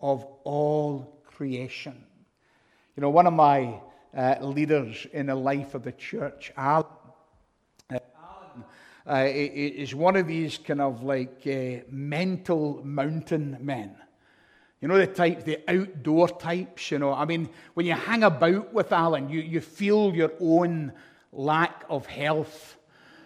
of 0.00 0.26
all 0.44 1.22
creation. 1.24 2.04
You 2.98 3.02
know, 3.02 3.10
one 3.10 3.28
of 3.28 3.32
my 3.32 3.78
uh, 4.12 4.38
leaders 4.40 5.06
in 5.12 5.26
the 5.26 5.34
life 5.36 5.76
of 5.76 5.84
the 5.84 5.92
church, 5.92 6.50
Alan, 6.56 6.84
uh, 7.92 7.98
Alan 8.20 8.64
uh, 9.08 9.24
is 9.32 9.94
one 9.94 10.16
of 10.16 10.26
these 10.26 10.58
kind 10.58 10.80
of 10.80 11.04
like 11.04 11.46
uh, 11.46 11.84
mental 11.88 12.82
mountain 12.82 13.56
men. 13.60 13.94
You 14.80 14.88
know, 14.88 14.98
the 14.98 15.06
type, 15.06 15.44
the 15.44 15.60
outdoor 15.68 16.28
types, 16.28 16.90
you 16.90 16.98
know. 16.98 17.12
I 17.12 17.24
mean, 17.24 17.48
when 17.74 17.86
you 17.86 17.92
hang 17.92 18.24
about 18.24 18.74
with 18.74 18.90
Alan, 18.90 19.30
you, 19.30 19.42
you 19.42 19.60
feel 19.60 20.12
your 20.12 20.32
own 20.40 20.92
lack 21.32 21.84
of 21.88 22.04
health 22.06 22.78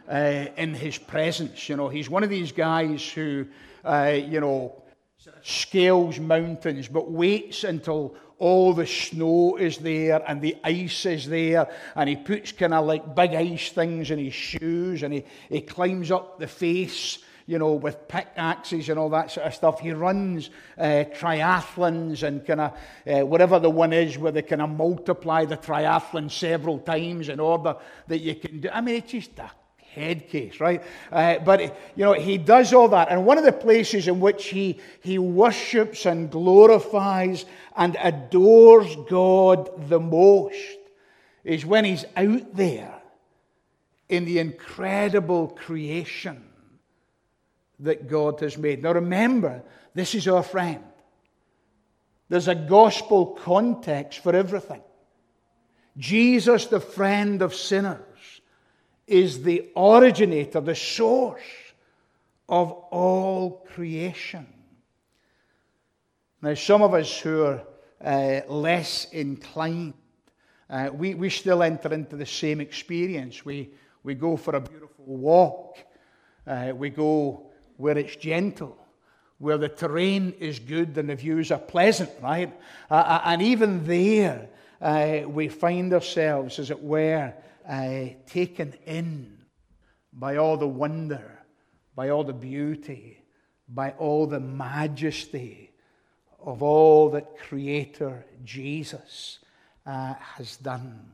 uh, 0.07 0.49
in 0.59 0.75
his 0.75 0.99
presence. 0.99 1.67
You 1.71 1.77
know, 1.77 1.89
he's 1.89 2.11
one 2.11 2.23
of 2.23 2.29
these 2.29 2.53
guys 2.53 3.11
who, 3.11 3.47
uh, 3.87 4.19
you 4.23 4.41
know, 4.41 4.83
scales 5.43 6.19
mountains, 6.19 6.89
but 6.89 7.11
waits 7.11 7.65
until 7.65 8.15
all 8.39 8.73
the 8.73 8.87
snow 8.87 9.57
is 9.57 9.79
there 9.79 10.23
and 10.29 10.43
the 10.43 10.57
ice 10.65 11.07
is 11.07 11.29
there, 11.29 11.69
and 11.95 12.09
he 12.09 12.17
puts 12.17 12.53
kind 12.53 12.75
of 12.75 12.87
like 12.87 13.15
big 13.15 13.35
ice 13.35 13.71
things 13.71 14.11
in 14.11 14.19
his 14.19 14.35
shoes, 14.35 15.03
and 15.03 15.15
he, 15.15 15.25
he 15.49 15.61
climbs 15.61 16.11
up 16.11 16.41
the 16.41 16.49
face, 16.49 17.19
you 17.47 17.59
know, 17.59 17.75
with 17.75 18.09
pickaxes 18.09 18.89
and 18.89 18.99
all 18.99 19.11
that 19.11 19.31
sort 19.31 19.47
of 19.47 19.55
stuff. 19.55 19.81
He 19.81 19.93
runs 19.93 20.51
uh, 20.77 21.05
triathlons 21.15 22.23
and 22.23 22.45
kind 22.45 22.61
of 22.61 22.73
uh, 23.07 23.27
whatever 23.27 23.59
the 23.59 23.71
one 23.71 23.93
is 23.93 24.19
where 24.19 24.33
they 24.33 24.43
kind 24.43 24.63
of 24.63 24.71
multiply 24.71 25.45
the 25.45 25.57
triathlon 25.57 26.31
several 26.31 26.79
times 26.79 27.29
in 27.29 27.39
order 27.39 27.77
that 28.09 28.19
you 28.19 28.35
can 28.35 28.61
do. 28.61 28.69
I 28.73 28.81
mean, 28.81 28.97
it's 28.97 29.13
just 29.13 29.39
a 29.39 29.51
head 29.95 30.29
case, 30.29 30.61
right? 30.61 30.83
Uh, 31.11 31.39
but, 31.39 31.61
you 31.95 32.05
know, 32.05 32.15
he 32.15 32.39
does 32.39 32.73
all 32.73 32.89
that. 32.89 33.11
And 33.11 33.27
one 33.27 33.39
of 33.39 33.45
the 33.45 33.53
places 33.53 34.09
in 34.09 34.21
which 34.21 34.47
he, 34.47 34.81
he 35.03 35.19
worships 35.19 36.07
and 36.07 36.31
glorifies 36.31 37.45
and 37.77 37.97
adores 38.03 38.97
God 39.09 39.89
the 39.89 40.01
most 40.01 40.57
is 41.45 41.67
when 41.67 41.85
he's 41.85 42.05
out 42.17 42.55
there 42.55 42.95
in 44.09 44.25
the 44.25 44.39
incredible 44.39 45.49
creation 45.49 46.43
that 47.81 48.09
God 48.09 48.41
has 48.41 48.57
made. 48.57 48.83
Now, 48.83 48.93
remember, 48.93 49.63
this 49.95 50.15
is 50.15 50.29
our 50.29 50.43
friend. 50.43 50.83
There's 52.29 52.49
a 52.49 52.55
gospel 52.55 53.27
context 53.27 54.21
for 54.21 54.35
everything. 54.35 54.83
Jesus, 55.99 56.67
the 56.67 56.81
friend 56.81 57.43
of 57.43 57.55
sinners 57.55 58.01
is 59.07 59.43
the 59.43 59.71
originator, 59.77 60.61
the 60.61 60.75
source 60.75 61.43
of 62.49 62.71
all 62.91 63.67
creation. 63.75 64.47
Now, 66.41 66.55
some 66.55 66.83
of 66.83 66.95
us 66.95 67.21
who 67.21 67.45
are 67.45 67.63
uh, 68.05 68.41
less 68.49 69.07
inclined, 69.13 69.95
uh, 70.69 70.91
we, 70.93 71.15
we 71.15 71.31
still 71.31 71.63
enter 71.63 71.93
into 71.95 72.17
the 72.17 72.27
same 72.27 72.61
experience. 72.61 73.45
We, 73.45 73.71
we 74.03 74.15
go 74.15 74.37
for 74.37 74.57
a 74.57 74.61
beautiful 74.61 75.05
walk, 75.05 75.79
uh, 76.47 76.73
we 76.75 76.91
go 76.91 77.47
where 77.77 77.97
it's 77.97 78.17
gentle. 78.17 78.79
Where 79.39 79.59
the 79.59 79.69
terrain 79.69 80.35
is 80.39 80.61
good 80.61 80.97
and 80.97 81.09
the 81.09 81.17
views 81.17 81.51
are 81.51 81.59
pleasant, 81.59 82.11
right? 82.23 82.57
Uh, 82.89 82.95
uh, 82.95 83.23
and 83.25 83.43
even 83.43 83.85
there, 83.85 84.49
uh, 84.81 85.23
we 85.27 85.49
find 85.49 85.93
ourselves, 85.93 86.61
as 86.61 86.71
it 86.71 86.81
were, 86.81 87.35
uh, 87.69 88.05
taken 88.27 88.75
in 88.87 89.39
by 90.13 90.37
all 90.37 90.57
the 90.57 90.69
wonder, 90.69 91.41
by 91.95 92.11
all 92.11 92.25
the 92.25 92.33
beauty, 92.33 93.23
by 93.69 93.91
all 93.93 94.27
the 94.27 94.41
majesty 94.41 95.71
of 96.45 96.63
all 96.63 97.11
that 97.11 97.39
Creator 97.39 98.25
Jesus 98.45 99.39
uh, 99.87 100.15
has 100.15 100.57
done. 100.57 101.11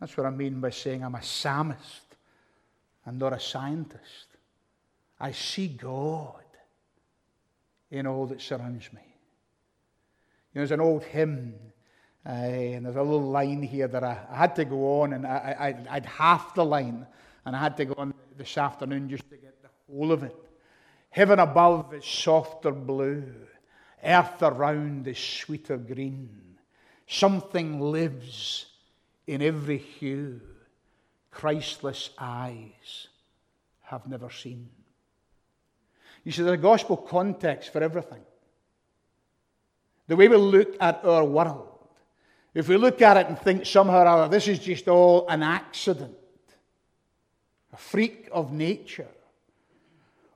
That's 0.00 0.16
what 0.16 0.26
I 0.26 0.30
mean 0.30 0.60
by 0.60 0.70
saying 0.70 1.02
I'm 1.02 1.14
a 1.14 1.22
psalmist 1.22 2.16
and 3.04 3.18
not 3.18 3.32
a 3.32 3.40
scientist. 3.40 4.26
I 5.18 5.32
see 5.32 5.68
God 5.68 6.34
in 7.90 8.06
all 8.06 8.26
that 8.26 8.40
surrounds 8.40 8.92
me. 8.92 9.00
You 10.52 10.60
know, 10.60 10.60
there's 10.60 10.70
an 10.70 10.80
old 10.80 11.02
hymn 11.04 11.54
uh, 12.26 12.30
and 12.30 12.84
there's 12.84 12.96
a 12.96 13.02
little 13.02 13.30
line 13.30 13.62
here 13.62 13.88
that 13.88 14.04
I, 14.04 14.18
I 14.30 14.36
had 14.36 14.56
to 14.56 14.64
go 14.64 15.02
on, 15.02 15.12
and 15.12 15.26
I, 15.26 15.76
I, 15.88 15.96
I'd 15.96 16.06
half 16.06 16.54
the 16.54 16.64
line, 16.64 17.06
and 17.44 17.56
I 17.56 17.58
had 17.60 17.76
to 17.78 17.84
go 17.86 17.94
on 17.96 18.14
this 18.36 18.58
afternoon 18.58 19.08
just 19.08 19.28
to 19.30 19.36
get 19.36 19.62
the 19.62 19.68
whole 19.86 20.12
of 20.12 20.22
it. 20.22 20.36
Heaven 21.10 21.38
above 21.38 21.94
is 21.94 22.04
softer 22.04 22.72
blue, 22.72 23.32
earth 24.04 24.42
around 24.42 25.08
is 25.08 25.18
sweeter 25.18 25.76
green. 25.76 26.28
Something 27.06 27.80
lives 27.80 28.66
in 29.26 29.40
every 29.40 29.78
hue, 29.78 30.40
Christless 31.30 32.10
eyes 32.18 33.08
have 33.82 34.06
never 34.06 34.30
seen. 34.30 34.68
You 36.24 36.32
see, 36.32 36.42
there's 36.42 36.58
a 36.58 36.62
gospel 36.62 36.96
context 36.96 37.72
for 37.72 37.82
everything. 37.82 38.20
The 40.08 40.16
way 40.16 40.28
we 40.28 40.36
look 40.36 40.76
at 40.80 41.04
our 41.04 41.24
world 41.24 41.77
if 42.54 42.68
we 42.68 42.76
look 42.76 43.02
at 43.02 43.16
it 43.16 43.26
and 43.26 43.38
think 43.38 43.66
somehow 43.66 44.02
or 44.02 44.06
other, 44.06 44.28
this 44.28 44.48
is 44.48 44.58
just 44.58 44.88
all 44.88 45.28
an 45.28 45.42
accident, 45.42 46.16
a 47.72 47.76
freak 47.76 48.28
of 48.32 48.52
nature, 48.52 49.08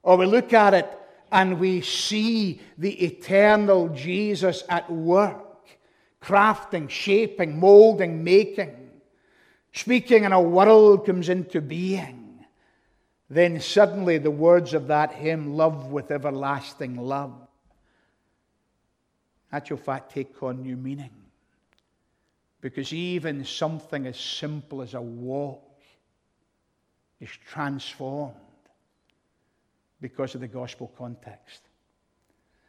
or 0.02 0.16
we 0.16 0.26
look 0.26 0.52
at 0.52 0.74
it 0.74 0.98
and 1.30 1.58
we 1.58 1.80
see 1.80 2.60
the 2.76 2.92
eternal 3.04 3.88
Jesus 3.88 4.64
at 4.68 4.90
work, 4.90 5.66
crafting, 6.20 6.90
shaping, 6.90 7.58
molding, 7.58 8.22
making, 8.22 8.90
speaking, 9.72 10.24
and 10.26 10.34
a 10.34 10.40
world 10.40 11.06
comes 11.06 11.30
into 11.30 11.62
being, 11.62 12.44
then 13.30 13.58
suddenly 13.60 14.18
the 14.18 14.30
words 14.30 14.74
of 14.74 14.88
that 14.88 15.14
hymn, 15.14 15.56
love 15.56 15.90
with 15.90 16.10
everlasting 16.10 16.96
love, 16.96 17.32
actual 19.50 19.78
fact 19.78 20.12
take 20.12 20.42
on 20.42 20.62
new 20.62 20.76
meaning. 20.76 21.10
Because 22.62 22.92
even 22.92 23.44
something 23.44 24.06
as 24.06 24.18
simple 24.18 24.80
as 24.80 24.94
a 24.94 25.02
walk 25.02 25.68
is 27.20 27.30
transformed 27.50 28.36
because 30.00 30.34
of 30.34 30.40
the 30.40 30.48
gospel 30.48 30.90
context. 30.96 31.60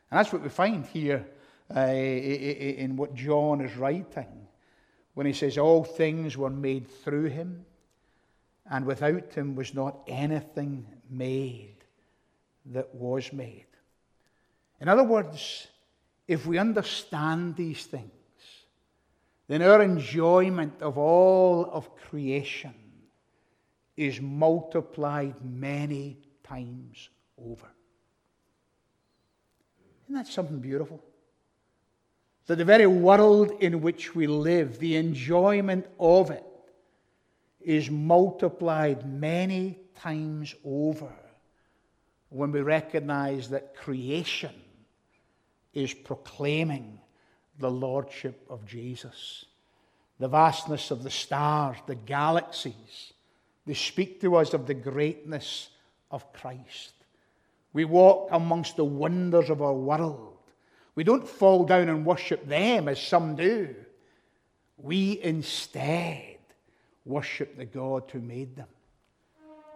And 0.09 0.19
that's 0.19 0.33
what 0.33 0.41
we 0.41 0.49
find 0.49 0.85
here 0.85 1.25
uh, 1.73 1.81
in 1.81 2.97
what 2.97 3.13
John 3.13 3.61
is 3.61 3.77
writing 3.77 4.47
when 5.13 5.27
he 5.27 5.33
says, 5.33 5.59
All 5.59 5.83
things 5.83 6.35
were 6.37 6.49
made 6.49 6.87
through 6.87 7.25
him, 7.25 7.63
and 8.69 8.85
without 8.85 9.33
him 9.33 9.55
was 9.55 9.75
not 9.75 10.01
anything 10.07 10.87
made 11.09 11.75
that 12.65 12.93
was 12.95 13.31
made. 13.31 13.65
In 14.81 14.87
other 14.87 15.03
words, 15.03 15.67
if 16.27 16.47
we 16.47 16.57
understand 16.57 17.55
these 17.55 17.85
things, 17.85 18.11
then 19.47 19.61
our 19.61 19.81
enjoyment 19.81 20.81
of 20.81 20.97
all 20.97 21.69
of 21.71 21.95
creation 21.95 22.73
is 23.97 24.21
multiplied 24.21 25.35
many 25.43 26.17
times 26.43 27.09
over. 27.37 27.67
Isn't 30.05 30.15
that 30.15 30.27
something 30.27 30.59
beautiful? 30.59 31.03
That 32.47 32.57
the 32.57 32.65
very 32.65 32.87
world 32.87 33.51
in 33.59 33.81
which 33.81 34.15
we 34.15 34.27
live, 34.27 34.79
the 34.79 34.95
enjoyment 34.95 35.87
of 35.99 36.31
it, 36.31 36.43
is 37.61 37.89
multiplied 37.89 39.07
many 39.09 39.79
times 39.95 40.53
over 40.65 41.13
when 42.29 42.51
we 42.51 42.61
recognize 42.61 43.49
that 43.49 43.75
creation 43.75 44.53
is 45.73 45.93
proclaiming 45.93 46.99
the 47.59 47.71
Lordship 47.71 48.45
of 48.49 48.65
Jesus. 48.65 49.45
The 50.19 50.27
vastness 50.27 50.91
of 50.91 51.03
the 51.03 51.09
stars, 51.09 51.77
the 51.87 51.95
galaxies, 51.95 53.13
they 53.65 53.73
speak 53.73 54.21
to 54.21 54.35
us 54.35 54.53
of 54.53 54.67
the 54.67 54.73
greatness 54.73 55.69
of 56.11 56.31
Christ. 56.33 56.93
We 57.71 57.85
walk 57.85 58.29
amongst 58.31 58.75
the 58.75 58.85
wonders 58.85 59.49
of 59.49 59.61
our 59.61 59.73
world. 59.73 60.37
We 60.95 61.03
don't 61.03 61.27
fall 61.27 61.65
down 61.65 61.89
and 61.89 62.05
worship 62.05 62.47
them 62.47 62.87
as 62.87 63.01
some 63.01 63.35
do. 63.35 63.75
We 64.77 65.19
instead 65.21 66.37
worship 67.05 67.57
the 67.57 67.65
God 67.65 68.03
who 68.11 68.19
made 68.19 68.55
them. 68.55 68.67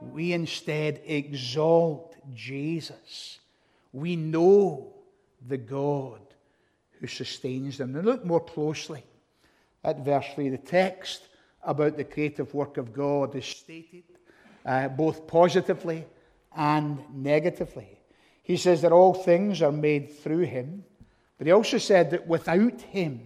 We 0.02 0.34
instead 0.34 1.02
exalt 1.06 2.16
Jesus. 2.34 3.40
We 3.92 4.16
know 4.16 4.94
the 5.48 5.58
God 5.58 6.22
who 7.00 7.08
sustains 7.08 7.78
them. 7.78 7.94
Now 7.94 8.02
look 8.02 8.26
more 8.26 8.40
closely 8.40 9.04
at 9.84 10.04
verse 10.04 10.26
3. 10.36 10.50
The 10.50 10.58
text 10.58 11.28
about 11.64 11.98
the 11.98 12.04
creative 12.04 12.54
work 12.54 12.78
of 12.78 12.94
God 12.94 13.36
is 13.36 13.46
stated 13.46 14.04
uh, 14.66 14.90
both 14.90 15.28
positively 15.28 16.06
and 16.56 17.00
negatively. 17.14 18.00
He 18.44 18.58
says 18.58 18.82
that 18.82 18.92
all 18.92 19.14
things 19.14 19.62
are 19.62 19.72
made 19.72 20.12
through 20.20 20.46
him, 20.46 20.84
but 21.38 21.48
he 21.48 21.54
also 21.54 21.78
said 21.78 22.12
that 22.12 22.28
without 22.28 22.82
him, 22.82 23.22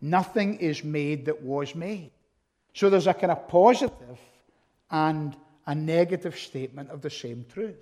nothing 0.00 0.56
is 0.58 0.84
made 0.84 1.26
that 1.26 1.42
was 1.42 1.74
made. 1.74 2.12
So 2.74 2.88
there's 2.88 3.06
a 3.06 3.14
kind 3.14 3.32
of 3.32 3.48
positive 3.48 4.18
and 4.90 5.36
a 5.66 5.74
negative 5.74 6.38
statement 6.38 6.90
of 6.90 7.02
the 7.02 7.10
same 7.10 7.44
truth. 7.52 7.76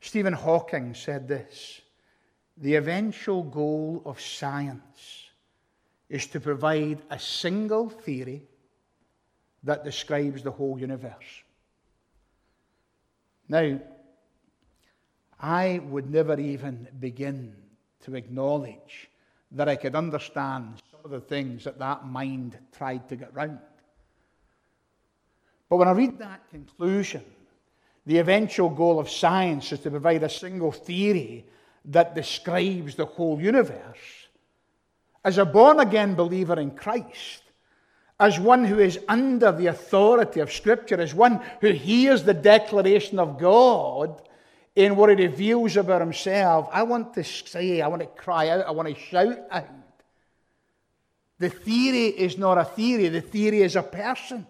Stephen 0.00 0.32
Hawking 0.32 0.94
said 0.94 1.28
this 1.28 1.80
The 2.60 2.76
eventual 2.76 3.42
goal 3.42 4.02
of 4.04 4.20
science 4.20 5.30
is 6.10 6.26
to 6.28 6.40
provide 6.40 7.00
a 7.08 7.18
single 7.18 7.88
theory 7.88 8.42
that 9.62 9.84
describes 9.84 10.42
the 10.42 10.50
whole 10.50 10.78
universe. 10.78 11.42
Now, 13.48 13.80
I 15.40 15.80
would 15.84 16.10
never 16.10 16.38
even 16.38 16.86
begin 16.98 17.56
to 18.04 18.14
acknowledge 18.14 19.08
that 19.52 19.68
I 19.68 19.76
could 19.76 19.94
understand 19.94 20.82
some 20.90 21.00
of 21.04 21.10
the 21.10 21.20
things 21.20 21.64
that 21.64 21.78
that 21.78 22.06
mind 22.06 22.58
tried 22.76 23.08
to 23.08 23.16
get 23.16 23.34
round. 23.34 23.58
But 25.68 25.76
when 25.76 25.88
I 25.88 25.92
read 25.92 26.18
that 26.18 26.48
conclusion, 26.50 27.24
the 28.04 28.18
eventual 28.18 28.68
goal 28.68 28.98
of 28.98 29.08
science 29.08 29.72
is 29.72 29.80
to 29.80 29.90
provide 29.90 30.22
a 30.22 30.28
single 30.28 30.72
theory 30.72 31.46
that 31.86 32.14
describes 32.14 32.94
the 32.94 33.06
whole 33.06 33.40
universe. 33.40 34.28
As 35.24 35.38
a 35.38 35.44
born 35.44 35.80
again 35.80 36.14
believer 36.14 36.58
in 36.58 36.70
Christ, 36.72 37.42
as 38.18 38.38
one 38.38 38.64
who 38.64 38.78
is 38.78 38.98
under 39.08 39.50
the 39.50 39.68
authority 39.68 40.40
of 40.40 40.52
Scripture, 40.52 41.00
as 41.00 41.14
one 41.14 41.40
who 41.60 41.70
hears 41.70 42.22
the 42.22 42.34
declaration 42.34 43.18
of 43.18 43.38
God 43.38 44.20
in 44.76 44.96
what 44.96 45.10
he 45.10 45.16
reveals 45.16 45.76
about 45.76 46.00
himself, 46.00 46.68
I 46.70 46.82
want 46.82 47.14
to 47.14 47.24
say, 47.24 47.80
I 47.80 47.88
want 47.88 48.02
to 48.02 48.08
cry 48.08 48.48
out, 48.50 48.66
I 48.66 48.70
want 48.72 48.88
to 48.88 48.94
shout 48.94 49.38
out. 49.50 49.68
The 51.38 51.48
theory 51.48 52.08
is 52.08 52.36
not 52.36 52.58
a 52.58 52.64
theory, 52.64 53.08
the 53.08 53.22
theory 53.22 53.62
is 53.62 53.76
a 53.76 53.82
person. 53.82 54.46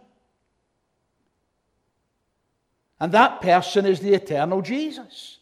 And 2.98 3.12
that 3.12 3.40
person 3.40 3.86
is 3.86 4.00
the 4.00 4.12
eternal 4.14 4.60
Jesus. 4.60 5.39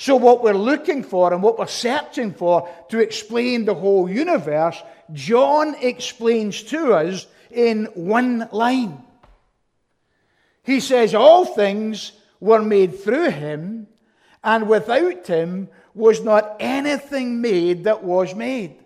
So, 0.00 0.14
what 0.14 0.44
we're 0.44 0.52
looking 0.52 1.02
for 1.02 1.32
and 1.32 1.42
what 1.42 1.58
we're 1.58 1.66
searching 1.66 2.32
for 2.32 2.72
to 2.90 3.00
explain 3.00 3.64
the 3.64 3.74
whole 3.74 4.08
universe, 4.08 4.80
John 5.12 5.74
explains 5.80 6.62
to 6.70 6.94
us 6.94 7.26
in 7.50 7.86
one 7.94 8.48
line. 8.52 9.02
He 10.62 10.78
says, 10.78 11.16
All 11.16 11.44
things 11.44 12.12
were 12.38 12.62
made 12.62 13.00
through 13.00 13.30
him, 13.30 13.88
and 14.44 14.68
without 14.68 15.26
him 15.26 15.68
was 15.94 16.22
not 16.22 16.54
anything 16.60 17.40
made 17.40 17.82
that 17.82 18.04
was 18.04 18.36
made. 18.36 18.76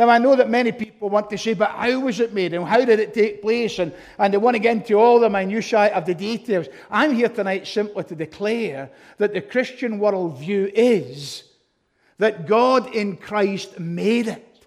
Now, 0.00 0.08
I 0.08 0.16
know 0.16 0.34
that 0.34 0.48
many 0.48 0.72
people 0.72 1.10
want 1.10 1.28
to 1.28 1.36
say, 1.36 1.52
but 1.52 1.72
how 1.72 2.00
was 2.00 2.20
it 2.20 2.32
made 2.32 2.54
and 2.54 2.64
how 2.64 2.82
did 2.86 3.00
it 3.00 3.12
take 3.12 3.42
place? 3.42 3.78
And, 3.78 3.92
and 4.16 4.32
they 4.32 4.38
want 4.38 4.54
to 4.54 4.58
get 4.58 4.74
into 4.74 4.94
all 4.94 5.20
the 5.20 5.28
minutiae 5.28 5.94
of 5.94 6.06
the 6.06 6.14
details. 6.14 6.68
I'm 6.90 7.14
here 7.14 7.28
tonight 7.28 7.66
simply 7.66 8.04
to 8.04 8.14
declare 8.14 8.88
that 9.18 9.34
the 9.34 9.42
Christian 9.42 10.00
worldview 10.00 10.72
is 10.74 11.44
that 12.16 12.46
God 12.46 12.94
in 12.94 13.18
Christ 13.18 13.78
made 13.78 14.28
it, 14.28 14.66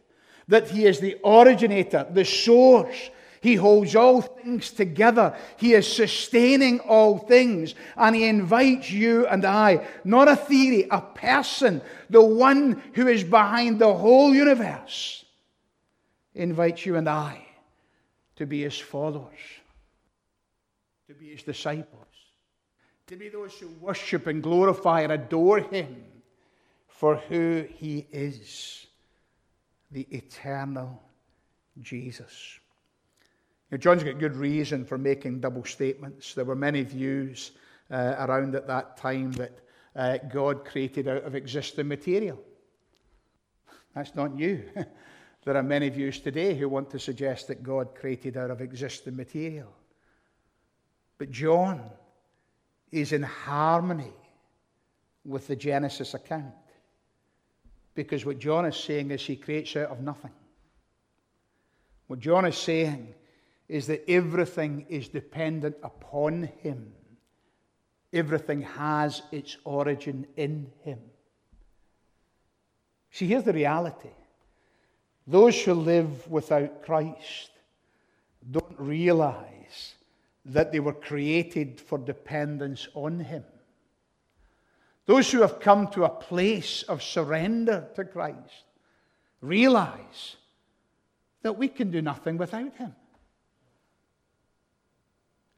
that 0.49 0.69
He 0.69 0.85
is 0.85 0.99
the 0.99 1.17
originator, 1.25 2.05
the 2.11 2.25
source, 2.25 3.09
he 3.41 3.55
holds 3.55 3.93
all 3.93 4.21
things 4.21 4.69
together. 4.69 5.35
He 5.57 5.73
is 5.73 5.91
sustaining 5.91 6.79
all 6.79 7.17
things. 7.17 7.75
And 7.97 8.15
He 8.15 8.25
invites 8.25 8.89
you 8.89 9.27
and 9.27 9.43
I, 9.43 9.85
not 10.05 10.29
a 10.29 10.35
theory, 10.37 10.87
a 10.89 11.01
person, 11.01 11.81
the 12.09 12.23
one 12.23 12.81
who 12.93 13.07
is 13.07 13.25
behind 13.25 13.79
the 13.79 13.93
whole 13.93 14.33
universe, 14.33 15.22
invites 16.35 16.85
you 16.85 16.95
and 16.95 17.07
I 17.07 17.45
to 18.35 18.45
be 18.45 18.63
His 18.63 18.77
followers, 18.77 19.39
to 21.07 21.13
be 21.13 21.29
His 21.29 21.43
disciples, 21.43 22.07
to 23.07 23.15
be 23.15 23.29
those 23.29 23.53
who 23.53 23.67
worship 23.79 24.27
and 24.27 24.41
glorify 24.41 25.01
and 25.01 25.11
adore 25.11 25.59
Him 25.59 26.03
for 26.87 27.15
who 27.15 27.65
He 27.77 28.07
is 28.11 28.87
the 29.91 30.07
eternal 30.11 31.01
Jesus. 31.81 32.59
Now, 33.71 33.77
John's 33.77 34.03
got 34.03 34.19
good 34.19 34.35
reason 34.35 34.85
for 34.85 34.97
making 34.97 35.39
double 35.39 35.65
statements. 35.65 36.33
There 36.33 36.45
were 36.45 36.55
many 36.55 36.83
views 36.83 37.51
uh, 37.89 38.15
around 38.19 38.55
at 38.55 38.67
that 38.67 38.97
time 38.97 39.31
that 39.33 39.59
uh, 39.95 40.17
God 40.31 40.65
created 40.65 41.07
out 41.07 41.23
of 41.23 41.35
existing 41.35 41.87
material. 41.87 42.39
That's 43.95 44.15
not 44.15 44.35
new. 44.35 44.63
there 45.45 45.57
are 45.57 45.63
many 45.63 45.89
views 45.89 46.19
today 46.19 46.55
who 46.55 46.69
want 46.69 46.89
to 46.91 46.99
suggest 46.99 47.47
that 47.47 47.63
God 47.63 47.95
created 47.95 48.37
out 48.37 48.51
of 48.51 48.61
existing 48.61 49.15
material. 49.15 49.73
But 51.17 51.31
John 51.31 51.81
is 52.91 53.11
in 53.11 53.23
harmony 53.23 54.13
with 55.25 55.47
the 55.47 55.55
Genesis 55.55 56.13
account. 56.13 56.53
Because 57.95 58.25
what 58.25 58.39
John 58.39 58.65
is 58.65 58.75
saying 58.75 59.11
is 59.11 59.21
he 59.21 59.35
creates 59.35 59.75
out 59.75 59.89
of 59.89 60.01
nothing. 60.01 60.31
What 62.07 62.19
John 62.19 62.45
is 62.45 62.57
saying 62.57 63.13
is 63.67 63.87
that 63.87 64.09
everything 64.09 64.85
is 64.89 65.07
dependent 65.07 65.75
upon 65.83 66.43
him. 66.61 66.93
Everything 68.11 68.61
has 68.61 69.23
its 69.31 69.57
origin 69.63 70.27
in 70.37 70.71
him. 70.81 70.99
See, 73.11 73.27
here's 73.27 73.43
the 73.43 73.53
reality 73.53 74.09
those 75.25 75.61
who 75.61 75.73
live 75.73 76.27
without 76.29 76.83
Christ 76.83 77.51
don't 78.51 78.75
realize 78.77 79.95
that 80.45 80.71
they 80.71 80.79
were 80.79 80.93
created 80.93 81.79
for 81.79 81.97
dependence 81.97 82.87
on 82.93 83.19
him. 83.19 83.43
Those 85.05 85.31
who 85.31 85.41
have 85.41 85.59
come 85.59 85.87
to 85.89 86.05
a 86.05 86.09
place 86.09 86.83
of 86.83 87.03
surrender 87.03 87.87
to 87.95 88.05
Christ 88.05 88.63
realize 89.41 90.37
that 91.41 91.57
we 91.57 91.67
can 91.67 91.91
do 91.91 92.01
nothing 92.01 92.37
without 92.37 92.73
Him. 92.75 92.95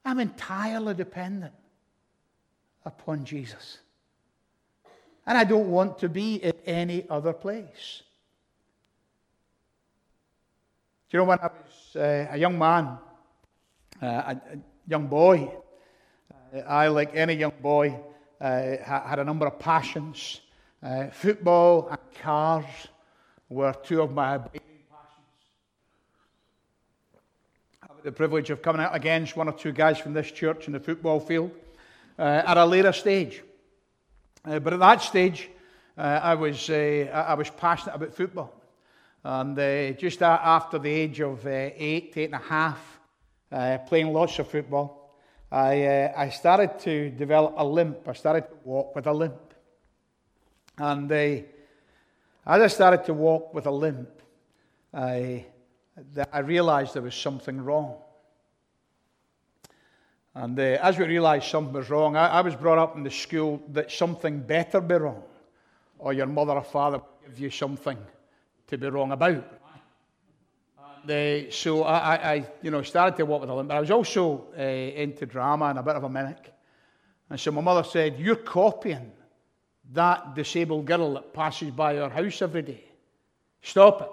I'm 0.03 0.19
entirely 0.19 0.93
dependent 0.93 1.53
upon 2.83 3.23
Jesus. 3.23 3.79
And 5.25 5.37
I 5.37 5.43
don't 5.43 5.69
want 5.69 5.99
to 5.99 6.09
be 6.09 6.35
in 6.35 6.53
any 6.65 7.05
other 7.09 7.33
place. 7.33 8.03
Do 10.93 10.94
you 11.11 11.19
know 11.19 11.25
when 11.25 11.39
I 11.39 11.47
was 11.47 11.95
uh, 11.95 12.27
a 12.31 12.37
young 12.37 12.57
man, 12.57 12.97
uh, 14.01 14.05
a, 14.05 14.41
a, 14.53 14.57
young 14.87 15.07
boy, 15.07 15.51
uh, 16.53 16.59
I, 16.59 16.87
like 16.87 17.15
any 17.15 17.35
young 17.35 17.53
boy, 17.61 17.97
uh, 18.41 18.77
had 18.83 19.19
a 19.19 19.23
number 19.23 19.45
of 19.45 19.59
passions. 19.59 20.41
Uh, 20.83 21.07
football 21.11 21.87
and 21.89 21.99
cars 22.21 22.65
were 23.49 23.73
two 23.83 24.01
of 24.01 24.11
my 24.11 24.39
passions. 24.39 24.61
I 27.83 27.87
had 27.95 28.03
the 28.03 28.11
privilege 28.11 28.49
of 28.49 28.61
coming 28.61 28.81
out 28.81 28.95
against 28.95 29.37
one 29.37 29.47
or 29.47 29.53
two 29.53 29.71
guys 29.71 29.99
from 29.99 30.13
this 30.13 30.31
church 30.31 30.67
in 30.67 30.73
the 30.73 30.79
football 30.79 31.19
field 31.19 31.51
at 32.17 32.57
a 32.57 32.65
later 32.65 32.93
stage. 32.93 33.43
But 34.43 34.73
at 34.73 34.79
that 34.79 35.01
stage, 35.01 35.49
I, 35.97 36.33
was, 36.33 36.69
I 36.69 37.35
was 37.35 37.49
passionate 37.51 37.95
about 37.95 38.13
football. 38.13 38.53
And 39.27 39.57
uh, 39.57 39.93
just 39.93 40.21
after 40.21 40.77
the 40.77 40.87
age 40.87 41.19
of 41.19 41.43
uh, 41.47 41.49
eight, 41.49 42.13
eight 42.15 42.31
and 42.31 42.35
a 42.35 42.37
half, 42.37 42.99
playing 43.87 44.13
lots 44.13 44.37
of 44.37 44.47
football, 44.47 45.17
I, 45.51 46.11
I 46.15 46.29
started 46.29 46.77
to 46.81 47.09
develop 47.09 47.55
a 47.57 47.65
limp. 47.65 48.07
I 48.07 48.13
started 48.13 48.41
to 48.41 48.55
walk 48.63 48.95
with 48.95 49.07
a 49.07 49.13
limp. 49.13 49.55
And 50.77 51.11
as 51.11 51.41
I 52.45 52.67
started 52.67 53.03
to 53.05 53.15
walk 53.15 53.51
with 53.51 53.65
a 53.65 53.71
limp, 53.71 54.09
I 54.93 55.47
I 56.31 56.39
realized 56.39 56.93
there 56.93 57.01
was 57.01 57.15
something 57.15 57.59
wrong. 57.59 57.95
And 60.35 60.59
uh, 60.59 60.77
as 60.83 60.99
we 60.99 61.05
realized 61.05 61.45
something 61.45 61.73
was 61.73 61.89
wrong, 61.89 62.15
I, 62.15 62.27
I, 62.27 62.41
was 62.41 62.55
brought 62.55 62.77
up 62.77 62.95
in 62.95 63.03
the 63.03 63.09
school 63.09 63.63
that 63.69 63.89
something 63.89 64.41
better 64.41 64.81
be 64.81 64.95
wrong, 64.95 65.23
or 65.97 66.13
your 66.13 66.27
mother 66.27 66.53
or 66.53 66.63
father 66.63 66.97
would 66.97 67.31
give 67.31 67.39
you 67.39 67.49
something 67.49 67.97
to 68.67 68.77
be 68.77 68.87
wrong 68.87 69.11
about. 69.11 69.43
Uh, 71.07 71.51
so 71.51 71.83
I, 71.83 72.33
I, 72.33 72.47
you 72.63 72.71
know, 72.71 72.81
started 72.81 73.15
to 73.17 73.25
walk 73.25 73.41
with 73.41 73.49
a 73.49 73.53
limp, 73.53 73.69
but 73.69 73.77
I 73.77 73.79
was 73.79 73.91
also 73.91 74.47
uh, 74.57 74.61
into 74.61 75.27
drama 75.27 75.65
and 75.65 75.77
a 75.77 75.83
bit 75.83 75.95
of 75.95 76.03
a 76.03 76.09
mimic. 76.09 76.51
And 77.29 77.39
so 77.39 77.51
my 77.51 77.61
mother 77.61 77.83
said, 77.83 78.19
You're 78.19 78.37
copying 78.37 79.11
that 79.93 80.33
disabled 80.33 80.85
girl 80.85 81.13
that 81.13 81.31
passes 81.31 81.71
by 81.71 81.99
our 81.99 82.09
house 82.09 82.41
every 82.41 82.63
day. 82.63 82.83
Stop 83.61 84.01
it. 84.01 84.09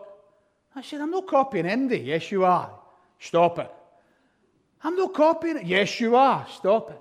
I 0.75 0.83
said, 0.83 1.01
I'm 1.01 1.11
not 1.11 1.27
copying 1.27 1.67
Indy. 1.67 1.99
Yes, 1.99 2.31
you 2.31 2.45
are. 2.45 2.71
Stop 3.19 3.59
it. 3.59 3.71
I'm 4.85 4.97
not 4.97 5.15
copying 5.15 5.59
it. 5.59 5.67
Yes, 5.67 6.01
you 6.01 6.17
are. 6.17 6.47
Stop 6.51 6.91
it. 6.91 7.01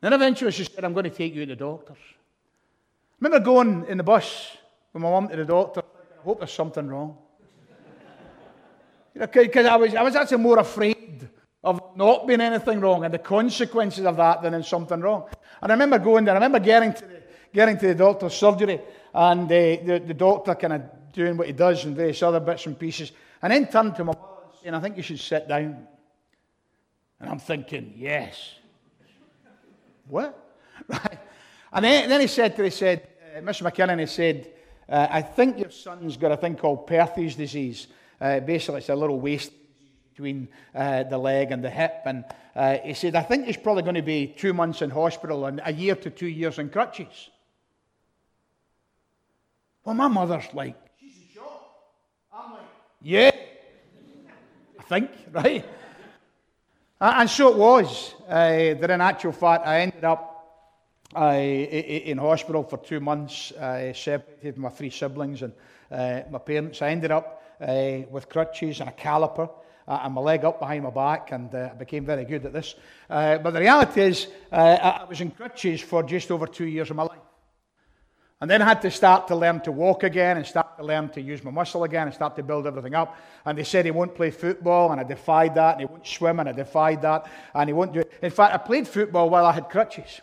Then 0.00 0.12
eventually 0.12 0.52
she 0.52 0.64
said, 0.64 0.84
I'm 0.84 0.92
going 0.92 1.04
to 1.04 1.10
take 1.10 1.34
you 1.34 1.46
to 1.46 1.54
the 1.54 1.56
doctors. 1.56 1.98
I 1.98 3.14
remember 3.20 3.44
going 3.44 3.86
in 3.88 3.98
the 3.98 4.04
bus 4.04 4.56
with 4.92 5.02
my 5.02 5.10
mum 5.10 5.28
to 5.28 5.36
the 5.36 5.44
doctor. 5.44 5.82
I 6.18 6.24
hope 6.24 6.38
there's 6.38 6.52
something 6.52 6.88
wrong. 6.88 7.16
Because 9.14 9.66
I 9.66 9.76
was, 9.76 9.94
I 9.94 10.02
was 10.02 10.14
actually 10.14 10.38
more 10.38 10.58
afraid 10.58 11.28
of 11.64 11.80
not 11.96 12.26
being 12.26 12.40
anything 12.40 12.80
wrong 12.80 13.04
and 13.04 13.12
the 13.12 13.18
consequences 13.18 14.04
of 14.04 14.16
that 14.16 14.42
than 14.42 14.54
in 14.54 14.62
something 14.62 15.00
wrong. 15.00 15.28
And 15.60 15.72
I 15.72 15.74
remember 15.74 15.98
going 15.98 16.24
there. 16.24 16.34
I 16.34 16.38
remember 16.38 16.60
getting 16.60 16.92
to 16.92 17.04
the, 17.04 17.22
getting 17.52 17.78
to 17.78 17.86
the 17.88 17.94
doctor's 17.94 18.34
surgery 18.34 18.80
and 19.12 19.44
uh, 19.44 19.48
the, 19.48 20.02
the 20.06 20.14
doctor 20.14 20.54
kind 20.54 20.74
of 20.74 20.82
doing 21.12 21.36
what 21.36 21.48
he 21.48 21.52
does 21.52 21.84
and 21.84 21.96
various 21.96 22.22
other 22.22 22.40
bits 22.40 22.66
and 22.66 22.78
pieces. 22.78 23.12
And 23.42 23.52
then 23.52 23.66
turned 23.66 23.96
to 23.96 24.04
my 24.04 24.12
mother 24.12 24.28
and 24.64 24.76
I 24.76 24.80
think 24.80 24.96
you 24.96 25.02
should 25.02 25.18
sit 25.18 25.48
down. 25.48 25.86
And 27.20 27.30
I'm 27.30 27.38
thinking, 27.38 27.94
yes. 27.96 28.54
what? 30.06 30.44
Right. 30.88 31.18
And 31.72 31.84
then, 31.84 32.08
then 32.08 32.20
he 32.22 32.28
said 32.28 32.56
to 32.56 32.64
he 32.64 32.70
said, 32.70 33.08
uh, 33.36 33.40
Mr. 33.40 33.70
McKinnon, 33.70 34.00
he 34.00 34.06
said, 34.06 34.50
uh, 34.88 35.06
I 35.10 35.22
think 35.22 35.58
your 35.58 35.70
son's 35.70 36.16
got 36.16 36.32
a 36.32 36.36
thing 36.36 36.56
called 36.56 36.86
Perthes 36.86 37.36
disease. 37.36 37.88
Uh, 38.20 38.40
basically, 38.40 38.78
it's 38.78 38.88
a 38.88 38.94
little 38.94 39.20
waist 39.20 39.52
between 40.10 40.48
uh, 40.74 41.04
the 41.04 41.18
leg 41.18 41.52
and 41.52 41.62
the 41.62 41.70
hip. 41.70 42.02
And 42.06 42.24
uh, 42.56 42.78
he 42.78 42.94
said, 42.94 43.14
I 43.14 43.22
think 43.22 43.46
he's 43.46 43.56
probably 43.56 43.82
going 43.82 43.94
to 43.94 44.02
be 44.02 44.26
two 44.26 44.52
months 44.52 44.82
in 44.82 44.90
hospital 44.90 45.46
and 45.46 45.60
a 45.64 45.72
year 45.72 45.94
to 45.94 46.10
two 46.10 46.26
years 46.26 46.58
in 46.58 46.70
crutches. 46.70 47.30
Well, 49.84 49.94
my 49.94 50.08
mother's 50.08 50.52
like, 50.52 50.76
She's 51.00 51.16
in 51.16 51.34
shock. 51.34 51.70
I'm 52.32 52.52
like, 52.52 52.60
yeah. 53.02 53.30
I 54.78 54.82
think, 54.84 55.10
right? 55.32 55.64
And 57.00 57.30
so 57.30 57.50
it 57.50 57.56
was. 57.56 58.14
Uh, 58.26 58.74
that 58.74 58.90
in 58.90 59.00
actual 59.00 59.32
fact, 59.32 59.66
I 59.66 59.82
ended 59.82 60.04
up 60.04 60.27
uh, 61.16 61.32
in 61.32 62.18
hospital 62.18 62.62
for 62.62 62.76
two 62.78 63.00
months, 63.00 63.52
I 63.52 63.92
separated 63.92 64.58
my 64.58 64.68
three 64.68 64.90
siblings 64.90 65.42
and 65.42 65.52
uh, 65.90 66.22
my 66.30 66.38
parents. 66.38 66.82
I 66.82 66.90
ended 66.90 67.10
up 67.10 67.42
uh, 67.60 68.00
with 68.10 68.28
crutches 68.28 68.80
and 68.80 68.90
a 68.90 68.92
caliper 68.92 69.50
uh, 69.86 70.00
and 70.02 70.12
my 70.12 70.20
leg 70.20 70.44
up 70.44 70.60
behind 70.60 70.84
my 70.84 70.90
back, 70.90 71.32
and 71.32 71.54
I 71.54 71.72
became 71.72 72.04
very 72.04 72.24
good 72.24 72.44
at 72.44 72.52
this. 72.52 72.74
but 73.08 73.50
the 73.50 73.60
reality 73.60 74.02
is, 74.02 74.26
I 74.52 75.06
was 75.08 75.22
in 75.22 75.30
crutches 75.30 75.80
for 75.80 76.02
just 76.02 76.30
over 76.30 76.46
two 76.46 76.66
years 76.66 76.90
of 76.90 76.96
my 76.96 77.04
life. 77.04 77.18
And 78.40 78.48
then 78.48 78.62
I 78.62 78.66
had 78.66 78.82
to 78.82 78.90
start 78.90 79.26
to 79.28 79.34
learn 79.34 79.60
to 79.62 79.72
walk 79.72 80.04
again 80.04 80.36
and 80.36 80.46
start 80.46 80.76
to 80.78 80.84
learn 80.84 81.08
to 81.10 81.20
use 81.20 81.42
my 81.42 81.50
muscle 81.50 81.82
again 81.82 82.06
and 82.06 82.14
start 82.14 82.36
to 82.36 82.42
build 82.44 82.68
everything 82.68 82.94
up. 82.94 83.16
And 83.44 83.58
they 83.58 83.64
said 83.64 83.84
he 83.84 83.90
won't 83.90 84.14
play 84.14 84.30
football, 84.30 84.92
and 84.92 85.00
I 85.00 85.04
defied 85.04 85.56
that. 85.56 85.72
And 85.72 85.80
he 85.80 85.86
won't 85.86 86.06
swim, 86.06 86.38
and 86.38 86.48
I 86.48 86.52
defied 86.52 87.02
that. 87.02 87.26
And 87.54 87.68
he 87.68 87.72
won't 87.72 87.92
do 87.92 88.00
it. 88.00 88.12
In 88.22 88.30
fact, 88.30 88.54
I 88.54 88.58
played 88.58 88.86
football 88.86 89.28
while 89.28 89.44
I 89.44 89.52
had 89.52 89.68
crutches. 89.68 90.20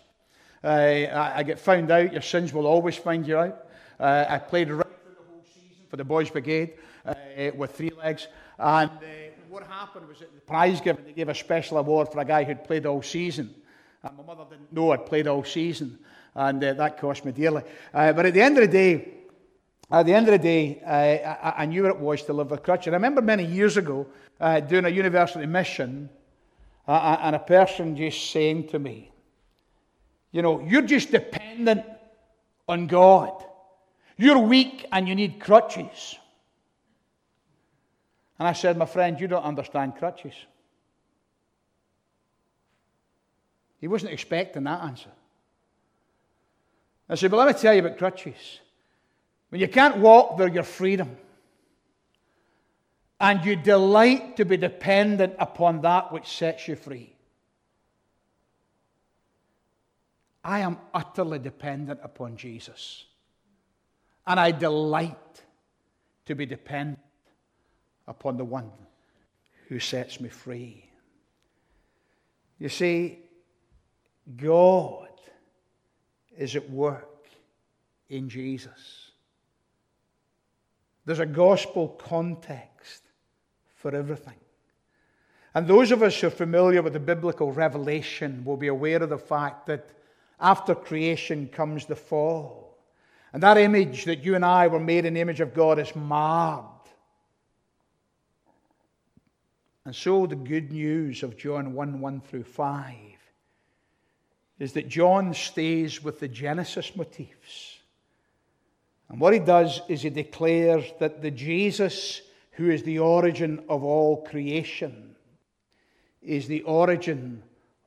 Uh, 0.65 0.67
I, 0.67 1.37
I, 1.37 1.43
get 1.43 1.59
found 1.59 1.91
out. 1.91 2.11
Your 2.11 2.23
sins 2.23 2.51
will 2.51 2.65
always 2.65 2.95
find 2.95 3.27
you 3.27 3.37
out. 3.37 3.67
Uh, 3.99 4.25
I 4.27 4.39
played 4.39 4.71
right 4.71 4.83
through 5.03 5.13
the 5.13 5.31
whole 5.31 5.43
season 5.53 5.85
for 5.89 5.97
the 5.97 6.03
Boys 6.03 6.29
Brigade 6.31 6.73
uh, 7.05 7.13
with 7.55 7.71
three 7.71 7.91
legs. 7.91 8.27
And 8.57 8.89
uh, 8.89 9.03
what 9.47 9.63
happened 9.67 10.07
was 10.07 10.21
at 10.23 10.33
the 10.33 10.41
prize 10.41 10.81
giving, 10.81 11.05
they 11.05 11.13
gave 11.13 11.29
a 11.29 11.35
special 11.35 11.77
award 11.77 12.11
for 12.11 12.19
a 12.19 12.25
guy 12.25 12.43
who'd 12.43 12.63
played 12.63 12.87
all 12.87 13.03
season. 13.03 13.53
And 14.01 14.17
my 14.17 14.23
mother 14.23 14.45
didn't 14.49 14.73
know 14.73 14.91
I'd 14.91 15.05
played 15.05 15.27
all 15.27 15.43
season 15.43 15.99
and 16.33 16.63
uh, 16.63 16.73
that 16.73 16.99
cost 16.99 17.25
me 17.25 17.31
dearly. 17.31 17.61
But 17.93 18.25
at 18.25 18.33
the 18.33 18.41
end 18.41 18.57
of 18.57 18.61
the 18.63 18.67
day, 18.67 19.15
at 19.91 20.05
the 20.07 20.13
end 20.13 20.27
of 20.27 20.31
the 20.31 20.39
day, 20.39 20.81
uh, 20.83 21.47
I, 21.47 21.63
I, 21.63 21.65
knew 21.67 21.83
what 21.83 21.91
it 21.91 21.99
was 21.99 22.23
to 22.23 22.33
live 22.33 22.49
with 22.49 22.63
crutches. 22.63 22.87
And 22.87 22.95
I 22.95 22.97
remember 22.97 23.21
many 23.21 23.45
years 23.45 23.77
ago 23.77 24.07
uh, 24.39 24.59
doing 24.59 24.85
a 24.85 24.89
university 24.89 25.45
mission, 25.45 26.09
uh, 26.87 27.17
and 27.21 27.35
a 27.35 27.39
person 27.39 27.95
just 27.95 28.31
saying 28.31 28.67
to 28.69 28.79
me, 28.79 29.11
You 30.35 30.41
know, 30.41 30.59
you're 30.59 30.81
just 30.81 31.11
dependent 31.11 31.85
on 32.67 32.87
God. 32.87 33.41
You're 34.17 34.39
weak 34.39 34.85
and 34.91 35.07
you 35.07 35.15
need 35.15 35.39
crutches. 35.39 36.17
And 38.37 38.45
I 38.45 38.51
said, 38.51 38.77
My 38.77 38.85
friend, 38.85 39.17
you 39.17 39.29
don't 39.29 39.45
understand 39.45 39.95
crutches. 39.95 40.33
He 43.79 43.87
wasn't 43.87 44.11
expecting 44.11 44.65
that 44.65 44.81
answer. 44.83 45.11
I 47.07 47.15
said, 47.15 47.31
But 47.31 47.37
let 47.37 47.47
me 47.47 47.53
tell 47.53 47.73
you 47.73 47.79
about 47.79 47.97
crutches. 47.97 48.59
When 49.47 49.61
you 49.61 49.69
can't 49.69 49.99
walk, 49.99 50.37
they're 50.37 50.49
your 50.49 50.63
freedom. 50.63 51.15
And 53.21 53.45
you 53.45 53.55
delight 53.55 54.35
to 54.35 54.43
be 54.43 54.57
dependent 54.57 55.35
upon 55.39 55.79
that 55.83 56.11
which 56.11 56.27
sets 56.27 56.67
you 56.67 56.75
free. 56.75 57.14
I 60.45 60.59
am 60.59 60.77
utterly 60.93 61.39
dependent 61.39 61.99
upon 62.03 62.37
Jesus. 62.37 63.05
And 64.27 64.39
I 64.39 64.51
delight 64.51 65.41
to 66.27 66.35
be 66.35 66.45
dependent 66.45 66.99
upon 68.07 68.37
the 68.37 68.45
one 68.45 68.71
who 69.67 69.79
sets 69.79 70.21
me 70.21 70.29
free. 70.29 70.87
You 72.59 72.69
see, 72.69 73.17
God 74.37 75.09
is 76.37 76.55
at 76.55 76.69
work 76.69 77.27
in 78.09 78.29
Jesus. 78.29 79.11
There's 81.05 81.19
a 81.19 81.25
gospel 81.25 81.87
context 81.87 83.01
for 83.73 83.95
everything. 83.95 84.39
And 85.55 85.67
those 85.67 85.91
of 85.91 86.03
us 86.03 86.19
who 86.19 86.27
are 86.27 86.31
familiar 86.31 86.83
with 86.83 86.93
the 86.93 86.99
biblical 86.99 87.51
revelation 87.51 88.43
will 88.45 88.57
be 88.57 88.67
aware 88.67 89.01
of 89.01 89.09
the 89.09 89.17
fact 89.17 89.65
that 89.65 89.89
after 90.39 90.75
creation 90.75 91.47
comes 91.47 91.85
the 91.85 91.95
fall. 91.95 92.77
And 93.33 93.43
that 93.43 93.57
image 93.57 94.05
that 94.05 94.23
you 94.23 94.35
and 94.35 94.45
I 94.45 94.67
were 94.67 94.79
made 94.79 95.05
in 95.05 95.15
the 95.15 95.21
image 95.21 95.41
of 95.41 95.53
God 95.53 95.79
is 95.79 95.95
marred. 95.95 96.65
And 99.85 99.95
so 99.95 100.25
the 100.25 100.35
good 100.35 100.71
news 100.71 101.21
of 101.21 101.37
John 101.37 101.73
1 101.73 101.99
1 101.99 102.21
through 102.21 102.43
5 102.43 102.95
is 104.57 104.73
that 104.73 104.87
John 104.87 105.33
stays 105.33 106.03
with 106.03 106.19
the 106.19 106.27
Genesis 106.27 106.95
motifs. 106.95 107.79
And 109.09 109.19
what 109.19 109.33
he 109.33 109.39
does 109.39 109.81
is 109.87 110.01
he 110.01 110.09
declares 110.09 110.85
that 110.99 111.21
the 111.21 111.29
Jesus 111.29 112.21
who 112.55 112.69
is 112.69 112.83
the 112.83 112.99
origin 112.99 113.63
of 113.67 113.83
all 113.83 114.23
creation 114.23 115.15
is 116.21 116.47
the 116.47 116.61
origin 116.63 117.43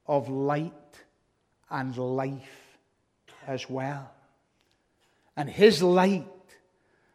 of 0.07 0.29
light 0.29 0.73
and 1.71 1.97
life 1.97 2.79
as 3.47 3.69
well. 3.69 4.11
And 5.37 5.49
his 5.49 5.83
light 5.83 6.27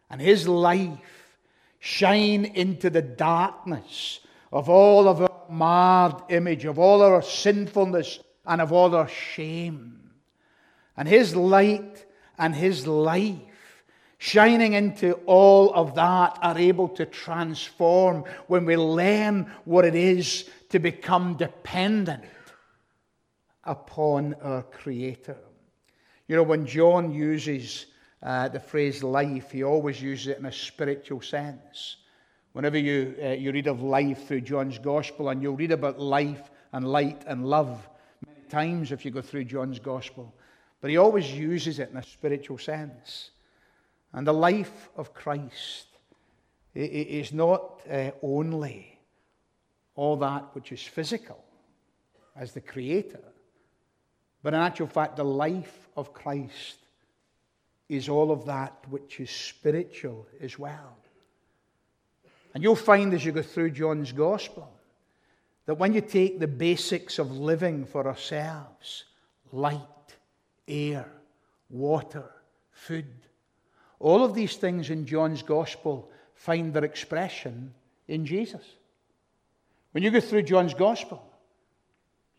and 0.09 0.21
his 0.21 0.47
life 0.47 1.37
shine 1.79 2.45
into 2.45 2.89
the 2.89 3.01
darkness 3.01 4.19
of 4.51 4.69
all 4.69 5.07
of 5.07 5.21
our 5.21 5.41
marred 5.49 6.21
image, 6.29 6.65
of 6.65 6.79
all 6.79 7.01
our 7.01 7.21
sinfulness, 7.21 8.19
and 8.45 8.61
of 8.61 8.71
all 8.71 8.95
our 8.95 9.07
shame. 9.07 10.11
And 10.95 11.07
his 11.07 11.35
light 11.35 12.05
and 12.37 12.55
his 12.55 12.87
life 12.87 13.39
shining 14.17 14.73
into 14.73 15.13
all 15.25 15.73
of 15.73 15.95
that 15.95 16.39
are 16.41 16.57
able 16.57 16.87
to 16.87 17.05
transform 17.05 18.23
when 18.47 18.65
we 18.65 18.77
learn 18.77 19.51
what 19.65 19.83
it 19.83 19.95
is 19.95 20.49
to 20.69 20.79
become 20.79 21.35
dependent 21.35 22.23
upon 23.65 24.36
our 24.41 24.63
Creator. 24.63 25.38
You 26.28 26.36
know, 26.36 26.43
when 26.43 26.65
John 26.65 27.12
uses 27.12 27.86
uh, 28.21 28.47
the 28.47 28.60
phrase 28.60 29.04
life, 29.04 29.52
he 29.52 29.63
always 29.63 30.02
uses 30.02 30.28
it 30.28 30.39
in 30.39 30.45
a 30.45 30.52
spiritual 30.52 31.21
sense. 31.21 31.97
Whenever 32.54 32.78
you, 32.78 33.15
uh, 33.21 33.30
you 33.30 33.52
read 33.52 33.67
of 33.67 33.82
life 33.82 34.28
through 34.28 34.41
John's 34.41 34.78
Gospel, 34.78 35.30
and 35.30 35.41
you'll 35.41 35.56
read 35.56 35.71
about 35.71 35.99
life 35.99 36.52
and 36.71 36.88
light 36.88 37.23
and 37.28 37.45
love 37.45 37.89
many 38.26 38.47
times 38.49 38.91
if 38.91 39.06
you 39.06 39.12
go 39.12 39.21
through 39.21 39.45
John's 39.45 39.80
Gospel, 39.80 40.34
but 40.80 40.89
he 40.89 40.97
always 40.97 41.32
uses 41.32 41.80
it 41.80 41.89
in 41.89 41.97
a 41.97 42.04
spiritual 42.04 42.58
sense. 42.58 43.32
And 44.13 44.28
the 44.28 44.34
life 44.34 44.89
of 44.95 45.13
Christ 45.13 45.88
is 46.76 47.34
not 47.34 47.82
uh, 47.89 48.12
only 48.21 48.99
all 49.95 50.15
that 50.17 50.54
which 50.54 50.71
is 50.71 50.82
physical 50.82 51.43
as 52.36 52.54
the 52.54 52.62
Creator, 52.62 53.23
but 54.43 54.53
in 54.53 54.60
actual 54.60 54.88
fact, 54.88 55.15
the 55.15 55.23
life 55.23 55.88
of 55.97 56.13
Christ 56.13 56.77
is 57.89 58.10
all 58.10 58.32
of 58.32 58.45
that 58.45 58.77
which 58.89 59.19
is 59.19 59.29
spiritual 59.29 60.27
as 60.41 60.60
well. 60.60 60.97
And 62.53 62.62
you'll 62.62 62.75
find 62.75 63.13
as 63.13 63.25
you 63.25 63.32
go 63.32 63.41
through 63.41 63.71
John's 63.71 64.12
Gospel 64.12 64.69
that 65.65 65.75
when 65.75 65.93
you 65.93 66.01
take 66.01 66.39
the 66.39 66.47
basics 66.47 67.17
of 67.17 67.32
living 67.32 67.86
for 67.86 68.06
ourselves 68.06 69.06
light, 69.51 69.79
air, 70.67 71.08
water, 71.69 72.29
food 72.71 73.08
all 74.03 74.25
of 74.25 74.36
these 74.36 74.58
things 74.58 74.89
in 74.89 75.06
John's 75.06 75.41
Gospel 75.41 76.12
find 76.36 76.73
their 76.73 76.84
expression 76.84 77.73
in 78.10 78.25
Jesus. 78.25 78.62
When 79.93 80.03
you 80.03 80.12
go 80.12 80.19
through 80.19 80.43
John's 80.43 80.73
Gospel, 80.73 81.25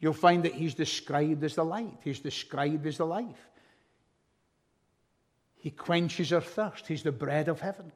you'll 0.05 0.12
find 0.12 0.43
that 0.43 0.53
he's 0.53 0.75
described 0.75 1.43
as 1.45 1.55
the 1.55 1.64
light, 1.64 1.97
he's 2.05 2.21
described 2.21 2.87
as 2.87 2.99
the 2.99 3.07
life. 3.07 3.49
He 5.57 5.71
quenches 5.71 6.31
our 6.31 6.43
thirst, 6.43 6.87
he's 6.87 7.03
the 7.03 7.11
bread 7.11 7.49
of 7.49 7.61
heaven. 7.61 7.90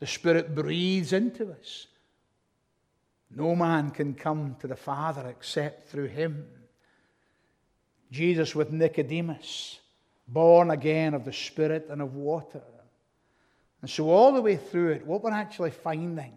The 0.00 0.06
Spirit 0.06 0.54
breathes 0.54 1.14
into 1.14 1.50
us. 1.50 1.86
No 3.34 3.56
man 3.56 3.90
can 3.90 4.12
come 4.12 4.56
to 4.60 4.66
the 4.66 4.76
Father 4.76 5.26
except 5.30 5.88
through 5.88 6.08
him. 6.08 6.46
Jesus 8.12 8.54
with 8.54 8.70
Nicodemus, 8.70 9.80
born 10.28 10.70
again 10.70 11.14
of 11.14 11.24
the 11.24 11.32
Spirit 11.32 11.86
and 11.88 12.02
of 12.02 12.14
water. 12.14 12.60
And 13.80 13.90
so, 13.90 14.10
all 14.10 14.32
the 14.32 14.42
way 14.42 14.56
through 14.56 14.90
it, 14.90 15.06
what 15.06 15.22
we're 15.22 15.30
actually 15.30 15.70
finding 15.70 16.34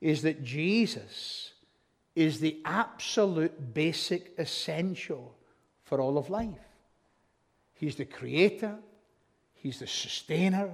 is 0.00 0.22
that 0.22 0.42
Jesus 0.42 1.51
is 2.14 2.40
the 2.40 2.60
absolute 2.64 3.74
basic 3.74 4.34
essential 4.38 5.34
for 5.84 6.00
all 6.00 6.18
of 6.18 6.30
life. 6.30 6.48
He's 7.74 7.96
the 7.96 8.04
creator, 8.04 8.76
He's 9.54 9.78
the 9.78 9.86
sustainer, 9.86 10.70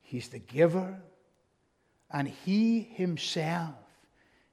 He's 0.00 0.28
the 0.28 0.38
giver, 0.38 1.00
and 2.10 2.28
He 2.28 2.80
Himself 2.80 3.74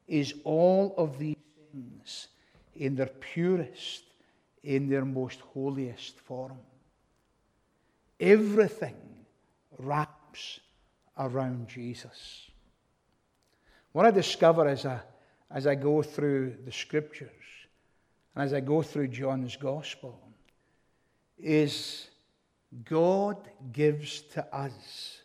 is 0.08 0.34
all 0.44 0.94
of 0.98 1.18
these 1.18 1.36
things 1.72 2.28
in 2.76 2.96
their 2.96 3.08
purest, 3.08 4.04
in 4.64 4.90
their 4.90 5.06
most 5.06 5.40
holiest 5.40 6.20
form. 6.20 6.60
Everything 8.20 8.96
wraps 9.78 10.60
around 11.18 11.68
Jesus. 11.68 12.50
What 13.92 14.06
I 14.06 14.12
discover 14.12 14.68
as 14.68 14.86
I, 14.86 15.00
as 15.56 15.66
I 15.66 15.76
go 15.76 16.04
through 16.04 16.58
the 16.66 16.72
scriptures 16.72 17.30
and 18.36 18.44
as 18.44 18.52
I 18.52 18.60
go 18.60 18.82
through 18.82 19.08
John's 19.08 19.56
gospel 19.56 20.20
is 21.40 22.10
God 22.84 23.38
gives 23.72 24.22
to 24.34 24.46
us 24.54 25.22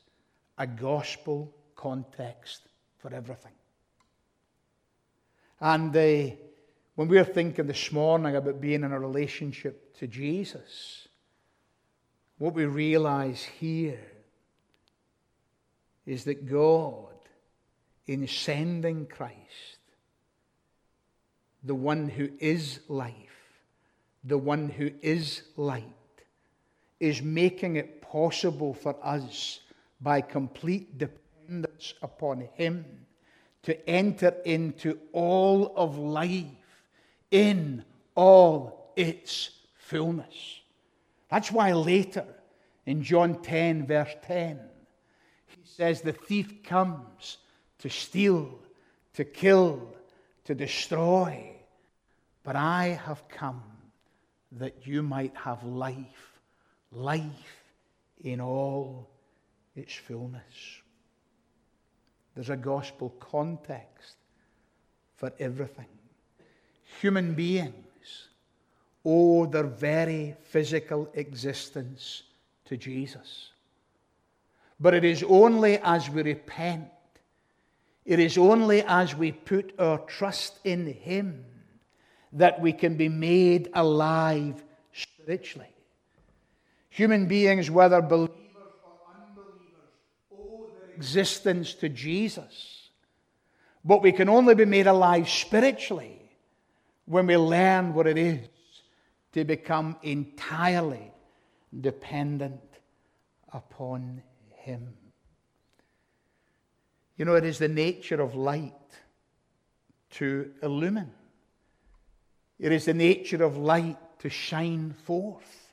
a 0.57 0.69
gospel 0.69 1.53
context 1.75 2.63
for 2.99 3.13
everything. 3.13 3.53
And 5.61 5.95
uh, 5.95 6.37
when 6.95 7.09
we 7.09 7.17
were 7.17 7.25
thinking 7.25 7.67
this 7.67 7.91
morning 7.91 8.37
about 8.37 8.61
being 8.61 8.85
in 8.85 8.93
a 8.93 9.01
relationship 9.01 9.97
to 9.99 10.07
Jesus, 10.07 11.09
what 12.39 12.55
we 12.55 12.67
realize 12.67 13.43
here 13.43 14.01
is 16.07 16.23
that 16.25 16.49
God, 16.49 17.17
in 18.07 18.29
sending 18.29 19.07
Christ, 19.07 19.80
the 21.63 21.75
one 21.75 22.09
who 22.09 22.31
is 22.39 22.81
life, 22.89 23.15
the 24.25 24.39
one 24.39 24.69
who 24.69 24.91
is 25.03 25.43
light, 25.57 25.85
is 26.99 27.23
making 27.23 27.77
it 27.77 28.03
possible 28.03 28.75
for 28.75 28.97
us 29.03 29.61
by 30.01 30.21
complete 30.21 30.99
dependence 30.99 31.95
upon 32.03 32.49
Him 32.55 32.85
to 33.63 33.89
enter 33.89 34.35
into 34.45 34.99
all 35.13 35.73
of 35.77 35.99
life 35.99 36.47
in 37.31 37.85
all 38.15 38.93
its 38.97 39.51
fullness. 39.77 40.61
That's 41.31 41.53
why 41.53 41.73
later 41.73 42.27
in 42.87 43.03
John 43.03 43.43
10, 43.43 43.87
verse 43.87 44.15
10, 44.27 44.59
he 45.47 45.61
says, 45.65 46.01
The 46.01 46.13
thief 46.13 46.63
comes 46.63 47.39
to 47.79 47.89
steal, 47.89 48.59
to 49.15 49.25
kill, 49.25 49.95
to 50.51 50.55
destroy. 50.57 51.49
But 52.43 52.57
I 52.57 53.01
have 53.07 53.29
come 53.29 53.63
that 54.59 54.85
you 54.85 55.01
might 55.01 55.33
have 55.37 55.63
life, 55.63 56.41
life 56.91 57.63
in 58.25 58.41
all 58.41 59.09
its 59.77 59.95
fullness. 59.95 60.43
There's 62.35 62.51
a 62.51 62.57
gospel 62.57 63.11
context 63.21 64.17
for 65.15 65.33
everything. 65.39 65.87
Human 67.01 67.33
beings 67.35 68.29
owe 69.05 69.47
their 69.47 69.69
very 69.69 70.35
physical 70.43 71.09
existence 71.15 72.25
to 72.65 72.77
Jesus. 72.77 73.51
But 74.81 74.95
it 74.95 75.05
is 75.05 75.23
only 75.23 75.79
as 75.79 76.11
we 76.11 76.23
repent, 76.25 76.89
it 78.05 78.19
is 78.19 78.39
only 78.39 78.83
as 78.83 79.15
we 79.15 79.33
put 79.33 79.75
our 79.79 79.99
trust 79.99 80.59
in 80.65 80.87
Him 80.87 81.45
that 82.33 82.61
we 82.61 82.73
can 82.73 82.97
be 82.97 83.09
made 83.09 83.71
alive 83.75 84.63
spiritually. 84.93 85.75
Human 86.91 87.27
beings, 87.27 87.71
whether 87.71 88.01
believers 88.01 88.31
or 88.85 88.99
unbelievers, 89.15 89.91
owe 90.33 90.67
their 90.79 90.95
existence 90.97 91.75
to 91.75 91.89
Jesus. 91.89 92.89
But 93.85 94.03
we 94.03 94.13
can 94.13 94.29
only 94.29 94.55
be 94.55 94.65
made 94.65 94.87
alive 94.87 95.29
spiritually 95.29 96.21
when 97.07 97.27
we 97.27 97.37
learn 97.37 97.95
what 97.95 98.07
it 98.07 98.19
is 98.19 98.47
to 99.33 99.45
become 99.45 99.97
entirely 100.03 101.13
dependent 101.81 102.61
upon 103.53 104.23
Him. 104.57 104.95
You 107.21 107.27
know, 107.27 107.35
it 107.35 107.45
is 107.45 107.59
the 107.59 107.69
nature 107.69 108.23
of 108.23 108.35
light 108.35 108.73
to 110.13 110.53
illumine. 110.63 111.13
It 112.59 112.73
is 112.73 112.87
the 112.87 112.95
nature 112.95 113.45
of 113.45 113.59
light 113.59 113.99
to 114.21 114.31
shine 114.31 114.95
forth. 115.05 115.71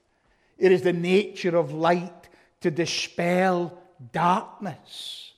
It 0.57 0.73
is 0.73 0.81
the 0.81 0.91
nature 0.91 1.55
of 1.55 1.71
light 1.71 2.27
to 2.59 2.69
dispel 2.69 3.81
darkness. 4.11 5.31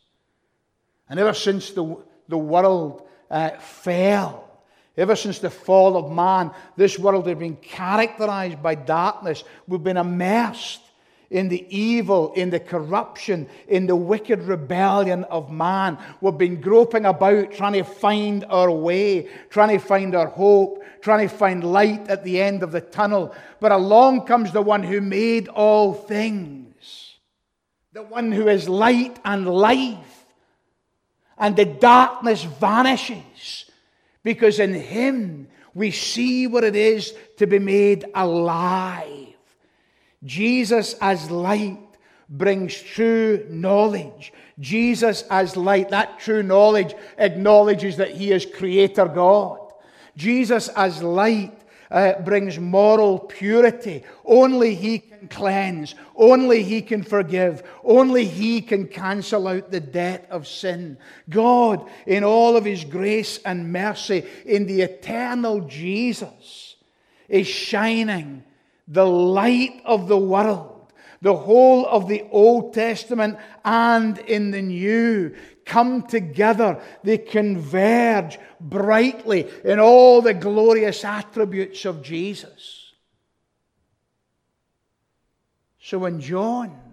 And 1.07 1.19
ever 1.19 1.35
since 1.35 1.69
the, 1.69 1.97
the 2.27 2.39
world 2.39 3.07
uh, 3.29 3.51
fell, 3.59 4.63
ever 4.97 5.15
since 5.15 5.37
the 5.37 5.51
fall 5.51 5.95
of 5.95 6.11
man, 6.11 6.49
this 6.75 6.97
world 6.97 7.27
has 7.27 7.37
been 7.37 7.57
characterized 7.57 8.63
by 8.63 8.73
darkness. 8.73 9.43
We've 9.67 9.83
been 9.83 9.97
immersed 9.97 10.81
in 11.29 11.47
the 11.47 11.65
evil, 11.75 12.33
in 12.33 12.49
the 12.49 12.59
corruption, 12.59 13.47
in 13.67 13.85
the 13.85 13.95
wicked 13.95 14.41
rebellion 14.43 15.23
of 15.25 15.51
man. 15.51 15.97
We've 16.21 16.37
been 16.37 16.59
groping 16.59 17.05
about 17.05 17.53
trying 17.53 17.73
to 17.73 17.83
find 17.83 18.45
our 18.49 18.71
way, 18.71 19.29
trying 19.49 19.77
to 19.77 19.83
find 19.83 20.15
our 20.15 20.27
hope, 20.27 20.83
trying 21.01 21.27
to 21.27 21.35
find 21.35 21.63
light 21.63 22.07
at 22.09 22.23
the 22.23 22.41
end 22.41 22.63
of 22.63 22.71
the 22.71 22.81
tunnel. 22.81 23.35
But 23.59 23.71
along 23.71 24.25
comes 24.25 24.51
the 24.51 24.61
one 24.61 24.83
who 24.83 25.01
made 25.01 25.47
all 25.49 25.93
things, 25.93 27.17
the 27.93 28.03
one 28.03 28.31
who 28.31 28.47
is 28.47 28.67
light 28.67 29.19
and 29.23 29.47
life. 29.47 30.25
And 31.37 31.55
the 31.55 31.65
darkness 31.65 32.43
vanishes 32.43 33.65
because 34.23 34.59
in 34.59 34.73
him 34.73 35.47
we 35.73 35.91
see 35.91 36.47
what 36.47 36.63
it 36.63 36.75
is 36.75 37.13
to 37.37 37.47
be 37.47 37.59
made 37.59 38.05
alive. 38.13 39.28
Jesus 40.23 40.95
as 41.01 41.31
light 41.31 41.79
brings 42.29 42.79
true 42.79 43.45
knowledge. 43.49 44.33
Jesus 44.59 45.23
as 45.29 45.55
light, 45.55 45.89
that 45.89 46.19
true 46.19 46.43
knowledge 46.43 46.93
acknowledges 47.17 47.97
that 47.97 48.11
he 48.11 48.31
is 48.31 48.45
creator 48.45 49.05
God. 49.05 49.59
Jesus 50.15 50.67
as 50.69 51.01
light 51.01 51.59
uh, 51.89 52.19
brings 52.21 52.59
moral 52.59 53.19
purity. 53.19 54.03
Only 54.25 54.75
he 54.75 54.99
can 54.99 55.27
cleanse. 55.27 55.95
Only 56.15 56.61
he 56.61 56.81
can 56.81 57.03
forgive. 57.03 57.63
Only 57.83 58.25
he 58.25 58.61
can 58.61 58.87
cancel 58.87 59.47
out 59.47 59.71
the 59.71 59.79
debt 59.79 60.27
of 60.29 60.47
sin. 60.47 60.97
God, 61.29 61.89
in 62.05 62.23
all 62.23 62.55
of 62.57 62.65
his 62.65 62.83
grace 62.83 63.39
and 63.45 63.71
mercy, 63.71 64.25
in 64.45 64.67
the 64.67 64.81
eternal 64.81 65.61
Jesus, 65.61 66.75
is 67.27 67.47
shining 67.47 68.43
the 68.89 69.05
light 69.05 69.81
of 69.85 70.07
the 70.07 70.17
world. 70.17 70.75
The 71.21 71.35
whole 71.35 71.85
of 71.85 72.07
the 72.07 72.25
Old 72.31 72.73
Testament 72.73 73.37
and 73.63 74.17
in 74.19 74.51
the 74.51 74.61
New 74.61 75.35
come 75.65 76.07
together. 76.07 76.81
They 77.03 77.17
converge 77.17 78.39
brightly 78.59 79.47
in 79.63 79.79
all 79.79 80.21
the 80.21 80.33
glorious 80.33 81.03
attributes 81.05 81.85
of 81.85 82.01
Jesus. 82.01 82.93
So 85.81 85.99
when 85.99 86.21
John 86.21 86.88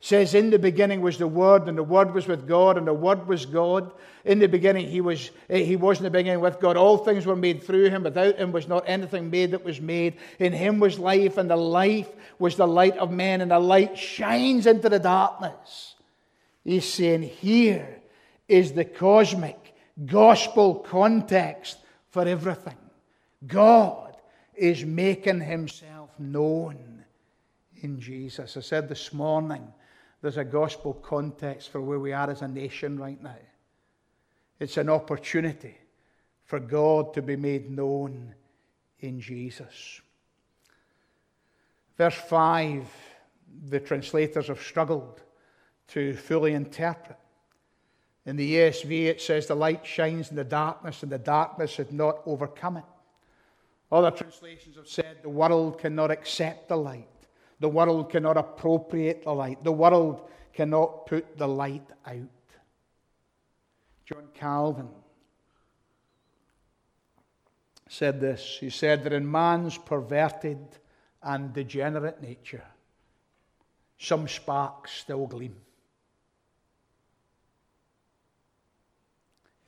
says, 0.00 0.34
In 0.34 0.50
the 0.50 0.58
beginning 0.58 1.02
was 1.02 1.18
the 1.18 1.28
Word, 1.28 1.68
and 1.68 1.76
the 1.76 1.82
Word 1.82 2.12
was 2.12 2.26
with 2.26 2.48
God, 2.48 2.78
and 2.78 2.86
the 2.86 2.94
Word 2.94 3.26
was 3.28 3.46
God. 3.46 3.92
In 4.24 4.38
the 4.38 4.48
beginning, 4.48 4.88
he 4.88 5.00
was, 5.00 5.30
eh, 5.48 5.62
he 5.62 5.76
was 5.76 5.98
in 5.98 6.04
the 6.04 6.10
beginning 6.10 6.40
with 6.40 6.60
God. 6.60 6.76
All 6.76 6.98
things 6.98 7.26
were 7.26 7.36
made 7.36 7.62
through 7.62 7.90
him. 7.90 8.02
Without 8.02 8.36
him 8.36 8.52
was 8.52 8.68
not 8.68 8.84
anything 8.86 9.30
made 9.30 9.52
that 9.52 9.64
was 9.64 9.80
made. 9.80 10.16
In 10.38 10.52
him 10.52 10.80
was 10.80 10.98
life, 10.98 11.36
and 11.36 11.50
the 11.50 11.56
life 11.56 12.08
was 12.38 12.56
the 12.56 12.66
light 12.66 12.96
of 12.96 13.10
men, 13.10 13.40
and 13.40 13.50
the 13.50 13.58
light 13.58 13.96
shines 13.96 14.66
into 14.66 14.88
the 14.88 14.98
darkness. 14.98 15.94
He's 16.64 16.84
saying, 16.84 17.22
Here 17.22 18.00
is 18.48 18.72
the 18.72 18.84
cosmic 18.84 19.74
gospel 20.06 20.76
context 20.76 21.78
for 22.10 22.26
everything. 22.26 22.76
God 23.46 24.16
is 24.54 24.84
making 24.84 25.40
himself 25.40 26.10
known 26.18 27.04
in 27.82 28.00
Jesus. 28.00 28.56
I 28.56 28.60
said 28.60 28.88
this 28.88 29.12
morning, 29.12 29.72
there's 30.22 30.36
a 30.36 30.44
gospel 30.44 30.94
context 30.94 31.70
for 31.70 31.80
where 31.80 31.98
we 31.98 32.12
are 32.12 32.30
as 32.30 32.42
a 32.42 32.48
nation 32.48 32.98
right 32.98 33.20
now. 33.22 33.38
It's 34.58 34.76
an 34.76 34.90
opportunity 34.90 35.76
for 36.44 36.60
God 36.60 37.14
to 37.14 37.22
be 37.22 37.36
made 37.36 37.70
known 37.70 38.34
in 39.00 39.20
Jesus. 39.20 40.00
Verse 41.96 42.14
5, 42.14 42.86
the 43.68 43.80
translators 43.80 44.48
have 44.48 44.60
struggled 44.60 45.22
to 45.88 46.14
fully 46.14 46.52
interpret. 46.54 47.16
In 48.26 48.36
the 48.36 48.54
ESV, 48.54 49.06
it 49.06 49.20
says, 49.20 49.46
The 49.46 49.54
light 49.54 49.84
shines 49.86 50.30
in 50.30 50.36
the 50.36 50.44
darkness, 50.44 51.02
and 51.02 51.10
the 51.10 51.18
darkness 51.18 51.76
had 51.76 51.92
not 51.92 52.20
overcome 52.26 52.76
it. 52.76 52.84
Other 53.90 54.10
translations 54.10 54.76
have 54.76 54.86
said, 54.86 55.22
The 55.22 55.30
world 55.30 55.78
cannot 55.78 56.10
accept 56.10 56.68
the 56.68 56.76
light. 56.76 57.08
The 57.60 57.68
world 57.68 58.10
cannot 58.10 58.38
appropriate 58.38 59.24
the 59.24 59.34
light. 59.34 59.62
The 59.62 59.72
world 59.72 60.28
cannot 60.54 61.06
put 61.06 61.36
the 61.36 61.46
light 61.46 61.86
out. 62.06 62.16
John 64.06 64.28
Calvin 64.34 64.88
said 67.88 68.20
this. 68.20 68.56
He 68.58 68.70
said 68.70 69.04
that 69.04 69.12
in 69.12 69.30
man's 69.30 69.76
perverted 69.76 70.58
and 71.22 71.52
degenerate 71.52 72.22
nature, 72.22 72.64
some 73.98 74.26
sparks 74.26 74.92
still 74.92 75.26
gleam. 75.26 75.54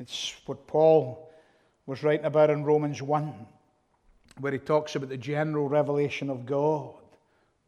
It's 0.00 0.34
what 0.46 0.66
Paul 0.66 1.30
was 1.84 2.02
writing 2.02 2.24
about 2.24 2.48
in 2.48 2.64
Romans 2.64 3.02
1, 3.02 3.46
where 4.40 4.52
he 4.52 4.58
talks 4.58 4.96
about 4.96 5.10
the 5.10 5.18
general 5.18 5.68
revelation 5.68 6.30
of 6.30 6.46
God 6.46 7.01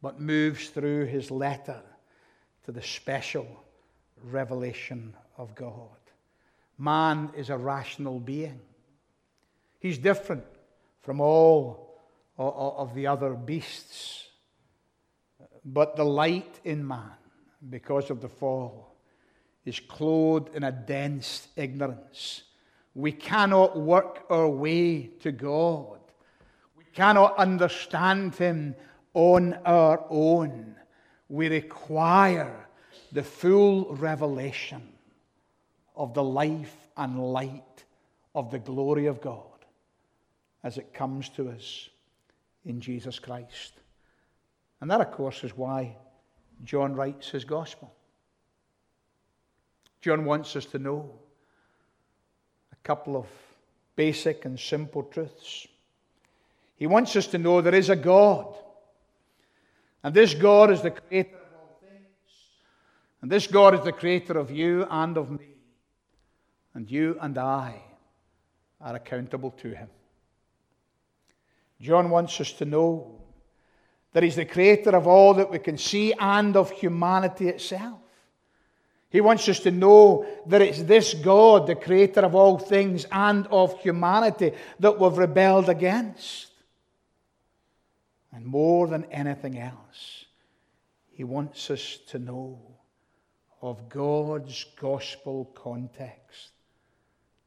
but 0.05 0.19
moves 0.19 0.69
through 0.69 1.05
his 1.05 1.31
letter 1.31 1.81
to 2.63 2.71
the 2.71 2.81
special 2.83 3.47
revelation 4.25 5.15
of 5.35 5.55
God. 5.55 5.97
Man 6.77 7.31
is 7.35 7.49
a 7.49 7.57
rational 7.57 8.19
being. 8.19 8.61
He's 9.79 9.97
different 9.97 10.43
from 11.01 11.21
all 11.21 12.03
of 12.37 12.93
the 12.93 13.07
other 13.07 13.33
beasts. 13.33 14.27
But 15.65 15.95
the 15.95 16.05
light 16.05 16.59
in 16.63 16.87
man, 16.87 17.17
because 17.67 18.11
of 18.11 18.21
the 18.21 18.29
fall, 18.29 18.95
is 19.65 19.79
clothed 19.79 20.55
in 20.55 20.63
a 20.65 20.71
dense 20.71 21.47
ignorance. 21.55 22.43
We 22.93 23.11
cannot 23.11 23.75
work 23.75 24.25
our 24.29 24.49
way 24.49 25.07
to 25.21 25.31
God. 25.31 25.97
We 26.77 26.83
cannot 26.93 27.37
understand 27.37 28.35
Him 28.35 28.75
on 29.15 29.53
our 29.65 30.05
own. 30.09 30.75
We 31.29 31.47
require 31.47 32.67
the 33.11 33.23
full 33.23 33.95
revelation 33.95 34.83
of 35.95 36.13
the 36.13 36.23
life 36.23 36.75
and 36.97 37.19
light 37.19 37.83
of 38.35 38.51
the 38.51 38.59
glory 38.59 39.07
of 39.07 39.21
God 39.21 39.41
as 40.63 40.77
it 40.77 40.93
comes 40.93 41.29
to 41.29 41.49
us 41.49 41.89
in 42.65 42.81
Jesus 42.81 43.17
Christ. 43.17 43.73
And 44.81 44.91
that, 44.91 45.01
of 45.01 45.11
course, 45.11 45.43
is 45.43 45.55
why 45.55 45.95
John 46.63 46.93
writes 46.93 47.29
his 47.29 47.45
gospel. 47.45 47.93
John 50.01 50.25
wants 50.25 50.55
us 50.55 50.65
to 50.67 50.79
know 50.79 51.09
a 52.71 52.75
couple 52.83 53.15
of 53.15 53.27
basic 53.95 54.45
and 54.45 54.59
simple 54.59 55.03
truths. 55.03 55.67
He 56.75 56.85
wants 56.85 57.15
us 57.15 57.27
to 57.27 57.37
know 57.37 57.61
there 57.61 57.73
is 57.73 57.89
a 57.89 57.95
God 57.95 58.53
and 60.05 60.13
this 60.13 60.35
God 60.35 60.69
is 60.69 60.83
the 60.83 60.91
creator 60.91 61.35
of 61.35 61.59
all 61.59 61.79
things. 61.81 62.03
And 63.23 63.31
this 63.31 63.47
God 63.47 63.73
is 63.73 63.81
the 63.83 63.91
creator 63.91 64.37
of 64.37 64.51
you 64.51 64.85
and 64.87 65.17
of 65.17 65.31
me. 65.31 65.47
And 66.75 66.91
you 66.91 67.17
and 67.19 67.35
I 67.39 67.81
are 68.79 68.95
accountable 68.97 69.49
to 69.63 69.69
him. 69.69 69.89
John 71.81 72.11
wants 72.11 72.39
us 72.39 72.51
to 72.51 72.65
know 72.65 73.19
that 74.13 74.21
he's 74.21 74.35
the 74.35 74.45
creator 74.45 74.95
of 74.95 75.07
all 75.07 75.33
that 75.33 75.49
we 75.49 75.57
can 75.57 75.79
see 75.79 76.13
and 76.13 76.55
of 76.55 76.69
humanity 76.69 77.49
itself. 77.49 77.97
He 79.09 79.21
wants 79.21 79.49
us 79.49 79.59
to 79.61 79.71
know 79.71 80.27
that 80.45 80.61
it's 80.61 80.83
this 80.83 81.15
God, 81.15 81.65
the 81.65 81.73
creator 81.73 82.21
of 82.21 82.35
all 82.35 82.59
things 82.59 83.07
and 83.11 83.47
of 83.47 83.81
humanity, 83.81 84.51
that 84.79 84.99
we've 84.99 85.17
rebelled 85.17 85.67
against. 85.67 86.51
And 88.35 88.45
more 88.45 88.87
than 88.87 89.05
anything 89.05 89.57
else, 89.57 90.25
he 91.09 91.23
wants 91.23 91.71
us 91.71 91.97
to 92.09 92.19
know 92.19 92.59
of 93.61 93.87
God's 93.87 94.65
gospel 94.79 95.45
context 95.55 96.51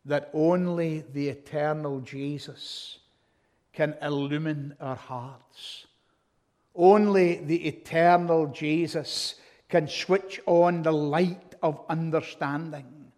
that 0.07 0.30
only 0.32 1.05
the 1.12 1.28
eternal 1.28 2.01
Jesus 2.01 3.01
can 3.74 3.95
illumine 4.01 4.74
our 4.80 4.97
hearts. 4.97 5.86
Only 6.74 7.36
the 7.36 7.68
eternal 7.68 8.47
Jesus 8.47 9.34
can 9.68 9.89
switch 9.89 10.41
on 10.47 10.82
the 10.82 10.93
light 10.93 11.55
of 11.62 11.84
understanding. 11.91 13.12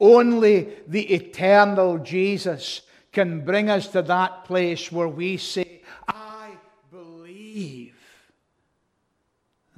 Only 0.00 0.74
the 0.88 1.14
eternal 1.14 1.98
Jesus 1.98 2.80
can 3.12 3.44
bring 3.44 3.70
us 3.70 3.86
to 3.88 4.02
that 4.02 4.44
place 4.44 4.90
where 4.90 5.06
we 5.08 5.36
say, 5.36 5.61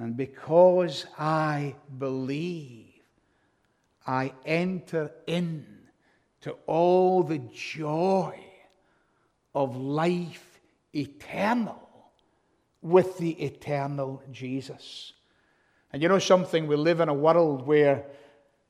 And 0.05 0.15
because 0.15 1.07
I 1.17 1.73
believe, 1.97 2.93
I 4.05 4.33
enter 4.45 5.09
in 5.25 5.65
to 6.41 6.51
all 6.67 7.23
the 7.23 7.39
joy 7.39 8.39
of 9.55 9.75
life 9.75 10.61
eternal 10.93 11.89
with 12.83 13.17
the 13.17 13.31
eternal 13.31 14.21
Jesus. 14.31 15.13
And 15.91 16.03
you 16.03 16.07
know 16.07 16.19
something? 16.19 16.67
We 16.67 16.75
live 16.75 16.99
in 16.99 17.09
a 17.09 17.13
world 17.15 17.65
where 17.65 18.05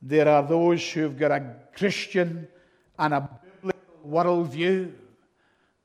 there 0.01 0.29
are 0.29 0.41
those 0.41 0.89
who've 0.89 1.17
got 1.17 1.31
a 1.31 1.53
Christian 1.75 2.47
and 2.97 3.13
a 3.13 3.29
biblical 3.61 4.07
worldview, 4.07 4.89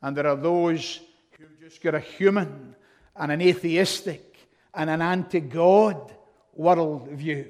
and 0.00 0.16
there 0.16 0.28
are 0.28 0.36
those 0.36 1.00
who've 1.32 1.58
just 1.60 1.82
got 1.82 1.96
a 1.96 2.00
human 2.00 2.76
and 3.16 3.32
an 3.32 3.40
atheistic 3.40 4.29
and 4.74 4.90
an 4.90 5.02
anti 5.02 5.40
God 5.40 6.14
worldview. 6.58 7.46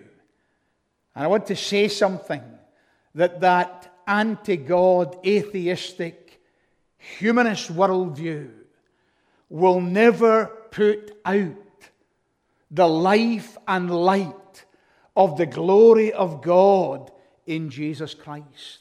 And 1.14 1.24
I 1.24 1.26
want 1.26 1.46
to 1.46 1.56
say 1.56 1.88
something 1.88 2.42
that 3.14 3.40
that 3.40 3.92
anti 4.06 4.56
God, 4.56 5.18
atheistic, 5.26 6.40
humanist 6.96 7.72
worldview 7.72 8.50
will 9.48 9.80
never 9.80 10.46
put 10.70 11.18
out 11.24 11.56
the 12.70 12.86
life 12.86 13.58
and 13.66 13.90
light 13.90 14.64
of 15.16 15.36
the 15.36 15.46
glory 15.46 16.12
of 16.12 16.40
God 16.40 17.10
in 17.46 17.68
Jesus 17.68 18.14
Christ. 18.14 18.78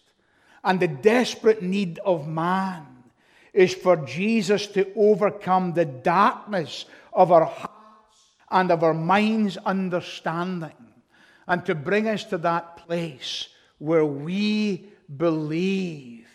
And 0.64 0.80
the 0.80 0.88
desperate 0.88 1.64
need 1.64 2.00
of 2.06 2.28
man 2.28 2.86
is 3.54 3.74
for 3.74 3.96
Jesus 3.98 4.68
to 4.68 4.88
overcome 4.96 5.74
the 5.74 5.86
darkness 5.86 6.86
of 7.12 7.32
our 7.32 7.46
hearts 7.46 7.79
and 8.52 8.72
of 8.72 8.84
our 8.84 8.94
minds' 8.94 9.58
understanding 9.58 10.74
and 11.48 11.66
to 11.66 11.76
bring 11.76 12.08
us 12.08 12.24
to 12.26 12.38
that 12.38 12.78
place 12.78 13.48
where 13.80 14.06
we 14.06 14.90
believe 15.18 16.28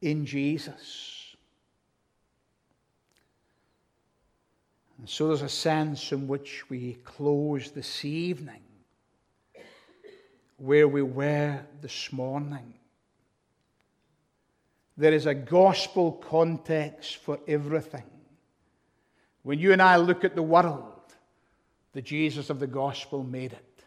in 0.00 0.24
Jesus. 0.24 1.36
And 4.98 5.08
so 5.08 5.28
there's 5.28 5.42
a 5.42 5.48
sense 5.48 6.12
in 6.12 6.28
which 6.28 6.68
we 6.70 6.94
close 7.04 7.72
this 7.72 8.04
evening 8.04 8.62
where 10.56 10.86
we 10.86 11.02
were 11.02 11.60
this 11.80 12.12
morning. 12.12 12.74
There 14.96 15.12
is 15.12 15.26
a 15.26 15.34
gospel 15.34 16.12
context 16.12 17.16
for 17.16 17.40
everything. 17.48 18.04
When 19.42 19.58
you 19.58 19.72
and 19.72 19.82
I 19.82 19.96
look 19.96 20.22
at 20.22 20.36
the 20.36 20.42
world, 20.42 20.91
the 21.92 22.02
Jesus 22.02 22.50
of 22.50 22.60
the 22.60 22.66
gospel 22.66 23.22
made 23.22 23.52
it. 23.52 23.84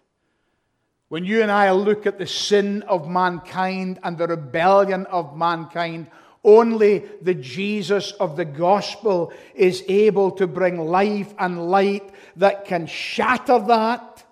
When 1.07 1.23
you 1.23 1.41
and 1.41 1.51
I 1.51 1.71
look 1.71 2.05
at 2.05 2.17
the 2.17 2.27
sin 2.27 2.83
of 2.83 3.07
mankind 3.07 3.99
and 4.03 4.17
the 4.17 4.27
rebellion 4.27 5.05
of 5.07 5.37
mankind, 5.37 6.07
only 6.43 6.99
the 7.21 7.33
Jesus 7.33 8.11
of 8.13 8.37
the 8.37 8.45
gospel 8.45 9.33
is 9.53 9.83
able 9.87 10.31
to 10.31 10.47
bring 10.47 10.79
life 10.79 11.33
and 11.39 11.69
light 11.69 12.11
that 12.35 12.65
can 12.65 12.85
shatter 12.85 13.59
that 13.59 14.23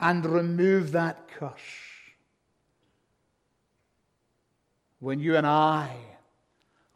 and 0.00 0.26
remove 0.26 0.92
that 0.92 1.28
curse. 1.28 1.52
When 4.98 5.20
you 5.20 5.36
and 5.36 5.46
I 5.46 5.96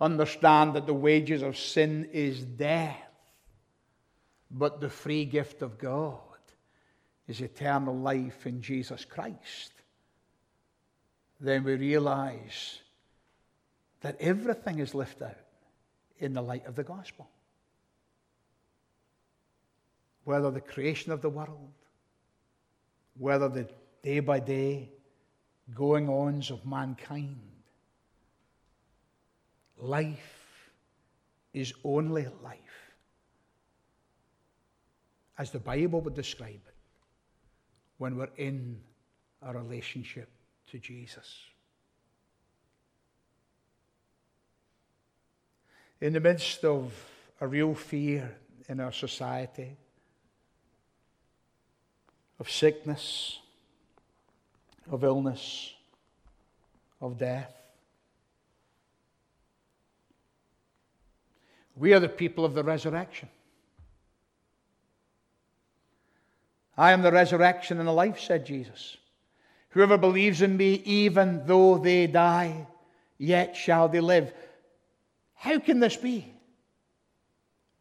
understand 0.01 0.75
that 0.75 0.87
the 0.87 0.95
wages 0.95 1.43
of 1.43 1.59
sin 1.59 2.09
is 2.13 2.43
death, 2.45 3.08
but 4.51 4.81
the 4.81 4.89
free 4.89 5.25
gift 5.25 5.63
of 5.63 5.79
God 5.79 6.19
is 7.27 7.41
eternal 7.41 7.97
life 7.97 8.47
in 8.47 8.63
Jesus 8.63 9.05
Christ, 9.05 9.73
then 11.41 11.65
we 11.65 11.75
realize 11.75 12.79
that 14.01 14.17
everything 14.21 14.79
is 14.79 14.95
lifted 14.95 15.25
out 15.25 15.37
in 16.19 16.33
the 16.33 16.43
light 16.43 16.67
of 16.67 16.75
the 16.75 16.85
gospel. 16.85 17.29
Whether 20.25 20.51
the 20.51 20.61
creation 20.61 21.13
of 21.13 21.21
the 21.21 21.29
world, 21.29 21.73
whether 23.17 23.49
the 23.49 23.69
day 24.03 24.21
by 24.21 24.41
day 24.41 24.91
going 25.75 26.09
ons 26.09 26.51
of 26.51 26.65
mankind, 26.65 27.39
life 29.77 30.71
is 31.53 31.73
only 31.85 32.27
life 32.43 32.88
as 35.39 35.51
the 35.51 35.59
Bible 35.59 36.01
would 36.01 36.15
describe 36.15 36.61
it 36.67 36.75
when 37.99 38.17
we're 38.17 38.29
in 38.37 38.81
a 39.43 39.53
relationship 39.53 40.29
to 40.71 40.79
Jesus. 40.79 41.49
in 46.01 46.13
the 46.13 46.21
midst 46.21 46.65
of 46.65 46.93
a 47.41 47.47
real 47.47 47.75
fear 47.75 48.37
in 48.69 48.81
our 48.81 48.93
society 48.93 49.77
of 52.39 52.51
sickness, 52.51 53.41
of 54.91 55.03
illness, 55.03 55.75
of 57.01 57.19
death. 57.19 57.53
We 61.75 61.93
are 61.95 62.01
the 62.01 62.09
people 62.09 62.45
of 62.45 62.55
the 62.55 62.63
resurrection. 62.63 63.29
I 66.79 66.93
am 66.93 67.03
the 67.03 67.11
resurrection 67.11 67.81
and 67.81 67.89
the 67.89 67.93
life, 67.93 68.21
said 68.21 68.47
Jesus. 68.47 68.97
Whoever 69.71 69.99
believes 69.99 70.43
in 70.43 70.57
me, 70.57 70.75
even 70.85 71.43
though 71.45 71.77
they 71.77 72.07
die, 72.07 72.69
yet 73.19 73.57
shall 73.57 73.89
they 73.89 73.99
live. 73.99 74.33
How 75.35 75.59
can 75.59 75.81
this 75.81 75.97
be? 75.97 76.33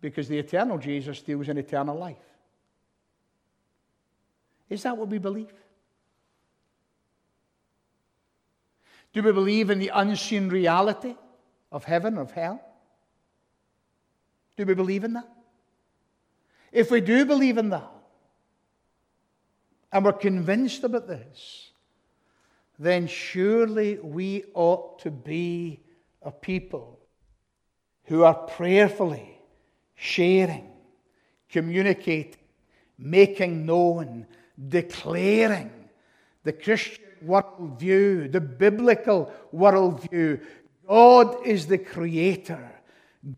Because 0.01 0.27
the 0.27 0.39
eternal 0.39 0.79
Jesus 0.79 1.21
deals 1.21 1.47
in 1.47 1.59
eternal 1.59 1.95
life. 1.95 2.17
Is 4.67 4.81
that 4.83 4.97
what 4.97 5.09
we 5.09 5.19
believe? 5.19 5.53
Do 9.13 9.21
we 9.21 9.31
believe 9.31 9.69
in 9.69 9.77
the 9.77 9.91
unseen 9.93 10.49
reality 10.49 11.15
of 11.71 11.83
heaven, 11.83 12.17
of 12.17 12.31
hell? 12.31 12.61
Do 14.57 14.65
we 14.65 14.73
believe 14.73 15.03
in 15.03 15.13
that? 15.13 15.29
If 16.71 16.89
we 16.89 16.99
do 16.99 17.25
believe 17.25 17.59
in 17.59 17.69
that, 17.69 17.91
and 19.91 20.05
we're 20.05 20.13
convinced 20.13 20.83
about 20.83 21.07
this, 21.07 21.71
then 22.79 23.07
surely 23.07 23.97
we 23.99 24.43
ought 24.53 24.99
to 24.99 25.11
be 25.11 25.79
a 26.21 26.31
people 26.31 26.99
who 28.05 28.23
are 28.23 28.33
prayerfully 28.33 29.39
sharing, 29.95 30.69
communicating, 31.49 32.39
making 32.97 33.65
known, 33.65 34.27
declaring 34.69 35.71
the 36.43 36.53
Christian 36.53 37.03
worldview, 37.25 38.31
the 38.31 38.41
biblical 38.41 39.31
worldview. 39.53 40.41
God 40.87 41.45
is 41.45 41.67
the 41.67 41.77
creator. 41.77 42.71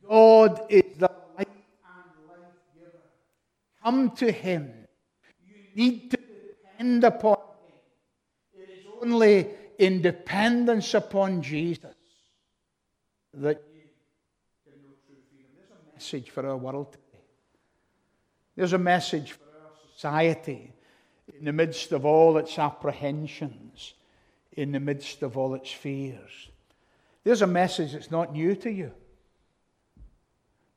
God 0.07 0.61
is 0.69 0.83
the 0.97 1.09
light 1.37 1.47
and 1.47 2.27
life 2.27 2.39
giver. 2.75 2.99
Come 3.83 4.11
to 4.17 4.31
Him. 4.31 4.71
You 5.47 5.75
need 5.75 6.11
to 6.11 6.18
depend 6.79 7.03
upon 7.03 7.37
Him. 7.37 8.63
It 8.63 8.69
is 8.69 8.85
only 9.01 9.47
in 9.77 10.01
dependence 10.01 10.93
upon 10.93 11.41
Jesus 11.41 11.95
that 13.33 13.61
you 13.73 13.81
can 14.65 14.81
know 14.81 14.95
true 15.05 15.17
freedom. 15.29 15.49
There's 15.55 15.71
a 15.71 15.93
message 15.93 16.29
for 16.29 16.47
our 16.47 16.57
world 16.57 16.91
today. 16.91 17.23
There's 18.55 18.73
a 18.73 18.77
message 18.77 19.33
for 19.33 19.43
our 19.43 19.71
society 19.93 20.73
in 21.37 21.45
the 21.45 21.53
midst 21.53 21.91
of 21.91 22.05
all 22.05 22.37
its 22.37 22.57
apprehensions, 22.57 23.93
in 24.53 24.71
the 24.71 24.79
midst 24.79 25.21
of 25.21 25.37
all 25.37 25.53
its 25.53 25.71
fears. 25.71 26.49
There's 27.23 27.41
a 27.41 27.47
message 27.47 27.93
that's 27.93 28.09
not 28.09 28.33
new 28.33 28.55
to 28.55 28.71
you. 28.71 28.91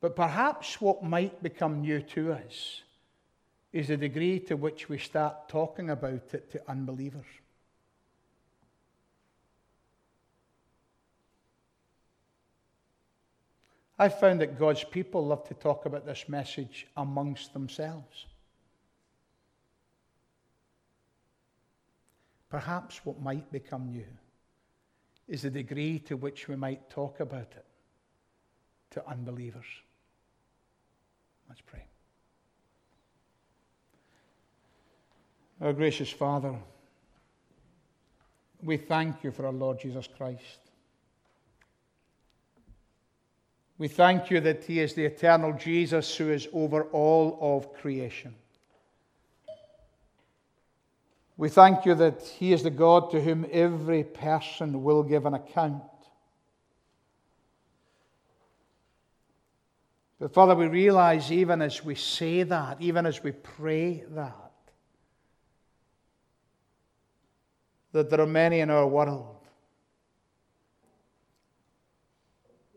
But 0.00 0.16
perhaps 0.16 0.80
what 0.80 1.05
might 1.05 1.42
become 1.42 1.80
new 1.80 2.03
to 2.03 2.32
us 2.32 2.82
is 3.73 3.89
the 3.89 3.97
degree 3.97 4.39
to 4.41 4.57
which 4.57 4.89
we 4.89 4.99
start 4.99 5.49
talking 5.49 5.91
about 5.91 6.35
it 6.35 6.51
to 6.53 6.70
unbelievers. 6.70 7.27
I 13.99 14.09
found 14.09 14.41
that 14.41 14.59
God's 14.59 14.85
people 14.85 15.27
love 15.27 15.47
to 15.49 15.55
talk 15.55 15.87
about 15.87 16.05
this 16.05 16.29
message 16.29 16.87
amongst 16.97 17.53
themselves. 17.53 18.27
perhaps 22.53 23.01
what 23.07 23.18
might 23.18 23.51
become 23.51 23.89
new 23.89 24.05
is 25.27 25.41
the 25.41 25.49
degree 25.49 25.99
to 25.99 26.18
which 26.18 26.49
we 26.49 26.55
might 26.55 26.91
talk 26.91 27.18
about 27.18 27.51
it 27.57 27.64
to 28.91 29.09
unbelievers. 29.09 29.64
Let's 31.49 31.62
pray. 31.62 31.91
Our 35.62 35.72
gracious 35.72 36.10
Father, 36.10 36.56
we 38.64 38.76
thank 38.76 39.22
you 39.22 39.30
for 39.30 39.46
our 39.46 39.52
Lord 39.52 39.78
Jesus 39.78 40.08
Christ. 40.08 40.58
We 43.78 43.86
thank 43.86 44.28
you 44.28 44.40
that 44.40 44.64
He 44.64 44.80
is 44.80 44.94
the 44.94 45.04
eternal 45.04 45.52
Jesus 45.52 46.16
who 46.16 46.30
is 46.30 46.48
over 46.52 46.82
all 46.86 47.38
of 47.40 47.74
creation. 47.74 48.34
We 51.36 51.48
thank 51.48 51.86
you 51.86 51.94
that 51.94 52.22
He 52.22 52.52
is 52.52 52.64
the 52.64 52.70
God 52.70 53.12
to 53.12 53.20
whom 53.20 53.46
every 53.52 54.02
person 54.02 54.82
will 54.82 55.04
give 55.04 55.26
an 55.26 55.34
account. 55.34 55.84
But 60.18 60.34
Father, 60.34 60.56
we 60.56 60.66
realize 60.66 61.30
even 61.30 61.62
as 61.62 61.84
we 61.84 61.94
say 61.94 62.42
that, 62.42 62.78
even 62.80 63.06
as 63.06 63.22
we 63.22 63.30
pray 63.30 64.02
that, 64.10 64.51
that 67.93 68.11
there 68.11 68.20
are 68.20 68.26
many 68.26 68.61
in 68.61 68.70
our 68.70 68.86
world 68.86 69.36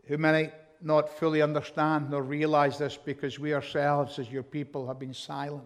who 0.06 0.18
may 0.18 0.52
not 0.80 1.08
fully 1.18 1.42
understand 1.42 2.10
nor 2.10 2.22
realize 2.22 2.78
this 2.78 2.96
because 2.96 3.38
we 3.38 3.54
ourselves, 3.54 4.18
as 4.18 4.30
your 4.30 4.42
people, 4.42 4.86
have 4.86 4.98
been 4.98 5.14
silent. 5.14 5.64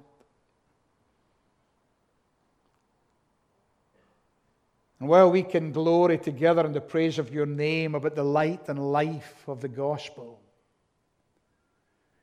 And 4.98 5.08
while 5.08 5.30
we 5.30 5.42
can 5.42 5.72
glory 5.72 6.18
together 6.18 6.64
in 6.64 6.72
the 6.72 6.80
praise 6.80 7.18
of 7.18 7.32
your 7.32 7.46
name 7.46 7.94
about 7.94 8.14
the 8.14 8.22
light 8.22 8.68
and 8.68 8.92
life 8.92 9.44
of 9.46 9.60
the 9.60 9.68
gospel, 9.68 10.40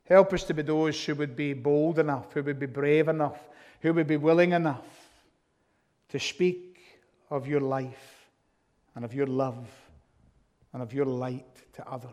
help 0.05 0.31
us 0.31 0.43
to 0.45 0.53
be 0.53 0.61
those 0.61 1.03
who 1.03 1.15
would 1.15 1.35
be 1.35 1.53
bold 1.53 1.99
enough, 1.99 2.33
who 2.33 2.43
would 2.43 2.59
be 2.59 2.67
brave 2.67 3.07
enough, 3.07 3.39
who 3.81 3.93
would 3.93 4.07
be 4.07 4.17
willing 4.17 4.53
enough 4.53 4.85
to 6.09 6.19
speak 6.19 6.66
of 7.29 7.47
your 7.47 7.61
life 7.61 8.29
and 8.95 9.03
of 9.05 9.13
your 9.13 9.27
love 9.27 9.67
and 10.73 10.81
of 10.81 10.93
your 10.93 11.05
light 11.05 11.73
to 11.73 11.87
others. 11.87 12.11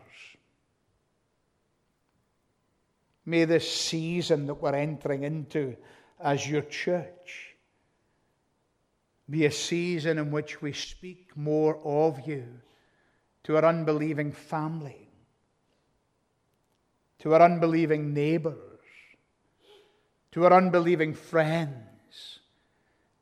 May 3.25 3.45
this 3.45 3.69
season 3.69 4.47
that 4.47 4.55
we're 4.55 4.75
entering 4.75 5.23
into 5.23 5.75
as 6.19 6.47
your 6.47 6.61
church 6.61 7.55
be 9.29 9.45
a 9.45 9.51
season 9.51 10.17
in 10.19 10.31
which 10.31 10.61
we 10.61 10.73
speak 10.73 11.35
more 11.35 11.79
of 11.83 12.27
you 12.27 12.45
to 13.43 13.55
our 13.55 13.65
unbelieving 13.65 14.31
family, 14.31 15.09
to 17.19 17.33
our 17.33 17.41
unbelieving 17.41 18.13
neighbors, 18.13 18.55
to 20.31 20.45
our 20.45 20.53
unbelieving 20.53 21.13
friends, 21.13 22.39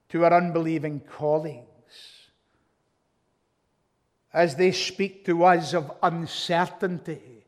to 0.10 0.26
our 0.26 0.34
unbelieving 0.34 1.00
colleagues. 1.00 1.73
As 4.34 4.56
they 4.56 4.72
speak 4.72 5.26
to 5.26 5.44
us 5.44 5.74
of 5.74 5.92
uncertainty, 6.02 7.46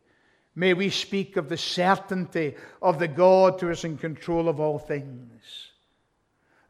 may 0.56 0.74
we 0.74 0.90
speak 0.90 1.36
of 1.38 1.50
the 1.50 1.58
certainty 1.58 2.56
of 2.82 3.00
the 3.00 3.08
God 3.08 3.60
who 3.60 3.70
is 3.70 3.84
in 3.84 3.98
control 3.98 4.48
of 4.48 4.60
all 4.60 4.80
things 4.80 5.72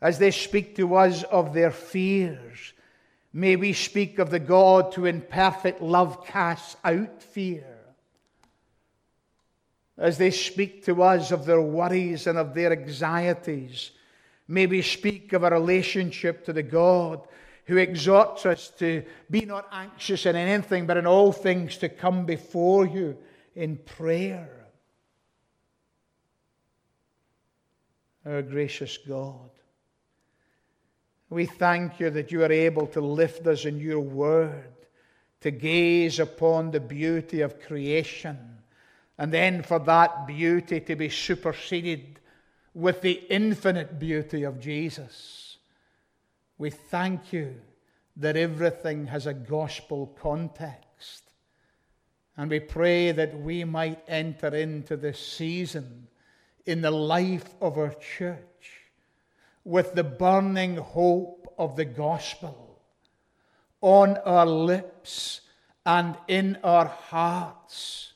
as 0.06 0.20
they 0.20 0.30
speak 0.30 0.76
to 0.76 0.96
us 0.96 1.24
of 1.24 1.54
their 1.54 1.72
fears, 1.72 2.74
may 3.34 3.56
we 3.56 3.74
speak 3.74 4.20
of 4.20 4.30
the 4.30 4.40
God 4.40 4.94
who 4.94 5.06
in 5.06 5.22
perfect 5.22 5.82
love 5.82 6.26
casts 6.28 6.78
out 6.84 7.24
fear. 7.24 7.66
As 9.98 10.20
they 10.20 10.30
speak 10.30 10.86
to 10.86 11.02
us 11.02 11.32
of 11.32 11.46
their 11.46 11.62
worries 11.62 12.28
and 12.28 12.38
of 12.38 12.54
their 12.54 12.72
anxieties, 12.72 13.90
may 14.48 14.68
we 14.68 14.84
speak 14.84 15.34
of 15.34 15.44
a 15.44 15.50
relationship 15.50 16.46
to 16.46 16.54
the 16.54 16.62
God 16.62 17.22
who 17.66 17.78
exhorts 17.78 18.46
us 18.46 18.70
to 18.78 19.04
be 19.30 19.42
not 19.46 19.68
anxious 19.72 20.26
in 20.26 20.36
anything, 20.36 20.86
but 20.86 20.98
in 20.98 21.08
all 21.08 21.32
things 21.32 21.78
to 21.78 21.90
come 21.90 22.26
before 22.26 22.86
you 22.86 23.18
in 23.56 23.78
prayer. 23.78 24.50
Our 28.26 28.42
gracious 28.42 28.98
God. 28.98 29.50
We 31.30 31.46
thank 31.46 32.00
you 32.00 32.12
that 32.12 32.32
you 32.32 32.44
are 32.44 32.52
able 32.52 32.88
to 32.88 33.02
lift 33.02 33.48
us 33.48 33.66
in 33.66 33.80
your 33.80 34.00
word, 34.00 34.74
to 35.42 35.52
gaze 35.52 36.20
upon 36.20 36.72
the 36.72 36.80
beauty 36.80 37.42
of 37.42 37.60
creation, 37.60 38.38
and 39.18 39.34
then 39.34 39.64
for 39.64 39.80
that 39.80 40.28
beauty 40.28 40.80
to 40.82 40.96
be 40.96 41.10
superseded 41.10 42.20
with 42.74 43.02
the 43.02 43.24
infinite 43.30 43.98
beauty 44.00 44.44
of 44.44 44.60
Jesus. 44.60 45.45
We 46.58 46.70
thank 46.70 47.34
you 47.34 47.56
that 48.18 48.38
everything 48.38 49.08
has 49.08 49.28
a 49.28 49.34
gospel 49.34 50.08
context. 50.22 51.24
And 52.38 52.50
we 52.50 52.60
pray 52.60 53.12
that 53.12 53.40
we 53.40 53.64
might 53.64 54.04
enter 54.08 54.48
into 54.48 54.98
this 54.98 55.20
season 55.20 56.08
in 56.66 56.82
the 56.82 56.92
life 56.92 57.54
of 57.62 57.78
our 57.78 57.94
church 57.94 58.82
with 59.64 59.96
the 59.96 60.04
burning 60.04 60.78
hope 60.78 61.54
of 61.58 61.76
the 61.76 61.86
gospel 61.86 62.82
on 63.82 64.18
our 64.18 64.46
lips 64.46 65.42
and 65.86 66.18
in 66.28 66.58
our 66.64 66.88
hearts, 66.88 68.14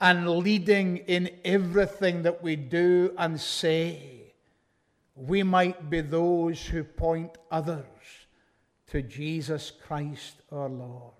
and 0.00 0.28
leading 0.28 0.98
in 0.98 1.28
everything 1.44 2.22
that 2.22 2.42
we 2.42 2.54
do 2.54 3.12
and 3.18 3.40
say, 3.40 4.29
we 5.20 5.42
might 5.42 5.90
be 5.90 6.00
those 6.00 6.64
who 6.66 6.82
point 6.82 7.36
others 7.50 7.84
to 8.88 9.02
Jesus 9.02 9.70
Christ 9.70 10.34
our 10.50 10.68
Lord. 10.68 11.14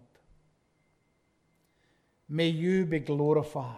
May 2.28 2.48
you 2.48 2.86
be 2.86 3.00
glorified 3.00 3.76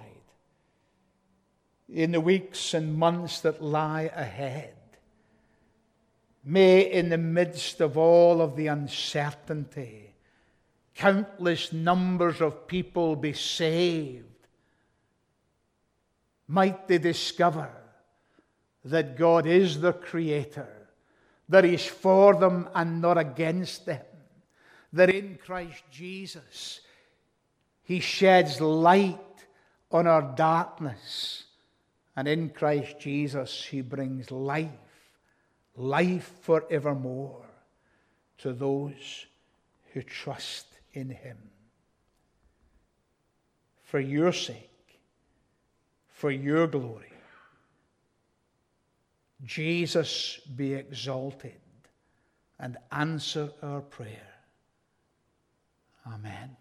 in 1.89 2.13
the 2.13 2.21
weeks 2.21 2.73
and 2.73 2.95
months 2.95 3.41
that 3.41 3.63
lie 3.63 4.11
ahead. 4.15 4.75
May, 6.45 6.91
in 6.91 7.09
the 7.09 7.19
midst 7.19 7.81
of 7.81 7.97
all 7.97 8.41
of 8.41 8.57
the 8.57 8.67
uncertainty, 8.67 10.15
countless 10.95 11.73
numbers 11.73 12.41
of 12.41 12.67
people 12.67 13.17
be 13.17 13.33
saved. 13.33 14.27
Might 16.49 16.89
they 16.89 16.99
discover 16.99 17.71
that 18.85 19.17
God 19.17 19.47
is 19.47 19.81
the 19.81 19.93
Creator, 19.93 20.89
that 21.49 21.65
He's 21.65 21.87
for 21.87 22.35
them 22.35 22.69
and 22.75 23.01
not 23.01 23.19
against 23.19 23.87
them, 23.87 24.05
that 24.93 25.11
in 25.11 25.39
Christ 25.45 25.83
Jesus 25.91 26.81
He 27.83 28.01
sheds 28.01 28.61
light 28.61 29.19
on 29.91 30.07
our 30.07 30.35
darkness, 30.37 31.45
and 32.17 32.27
in 32.27 32.51
Christ 32.51 32.99
Jesus 32.99 33.65
He 33.65 33.81
brings 33.81 34.31
life 34.31 34.71
life 35.77 36.31
forevermore 36.43 37.47
to 38.39 38.53
those 38.53 39.27
who 39.93 40.03
trust 40.03 40.67
in 40.93 41.11
him. 41.11 41.39
For 43.83 44.01
your 44.01 44.33
sake, 44.33 44.71
for 46.09 46.31
your 46.31 46.67
glory, 46.67 47.12
Jesus 49.45 50.41
be 50.57 50.75
exalted 50.75 51.61
and 52.59 52.77
answer 52.91 53.51
our 53.63 53.81
prayer. 53.81 54.29
Amen. 56.07 56.57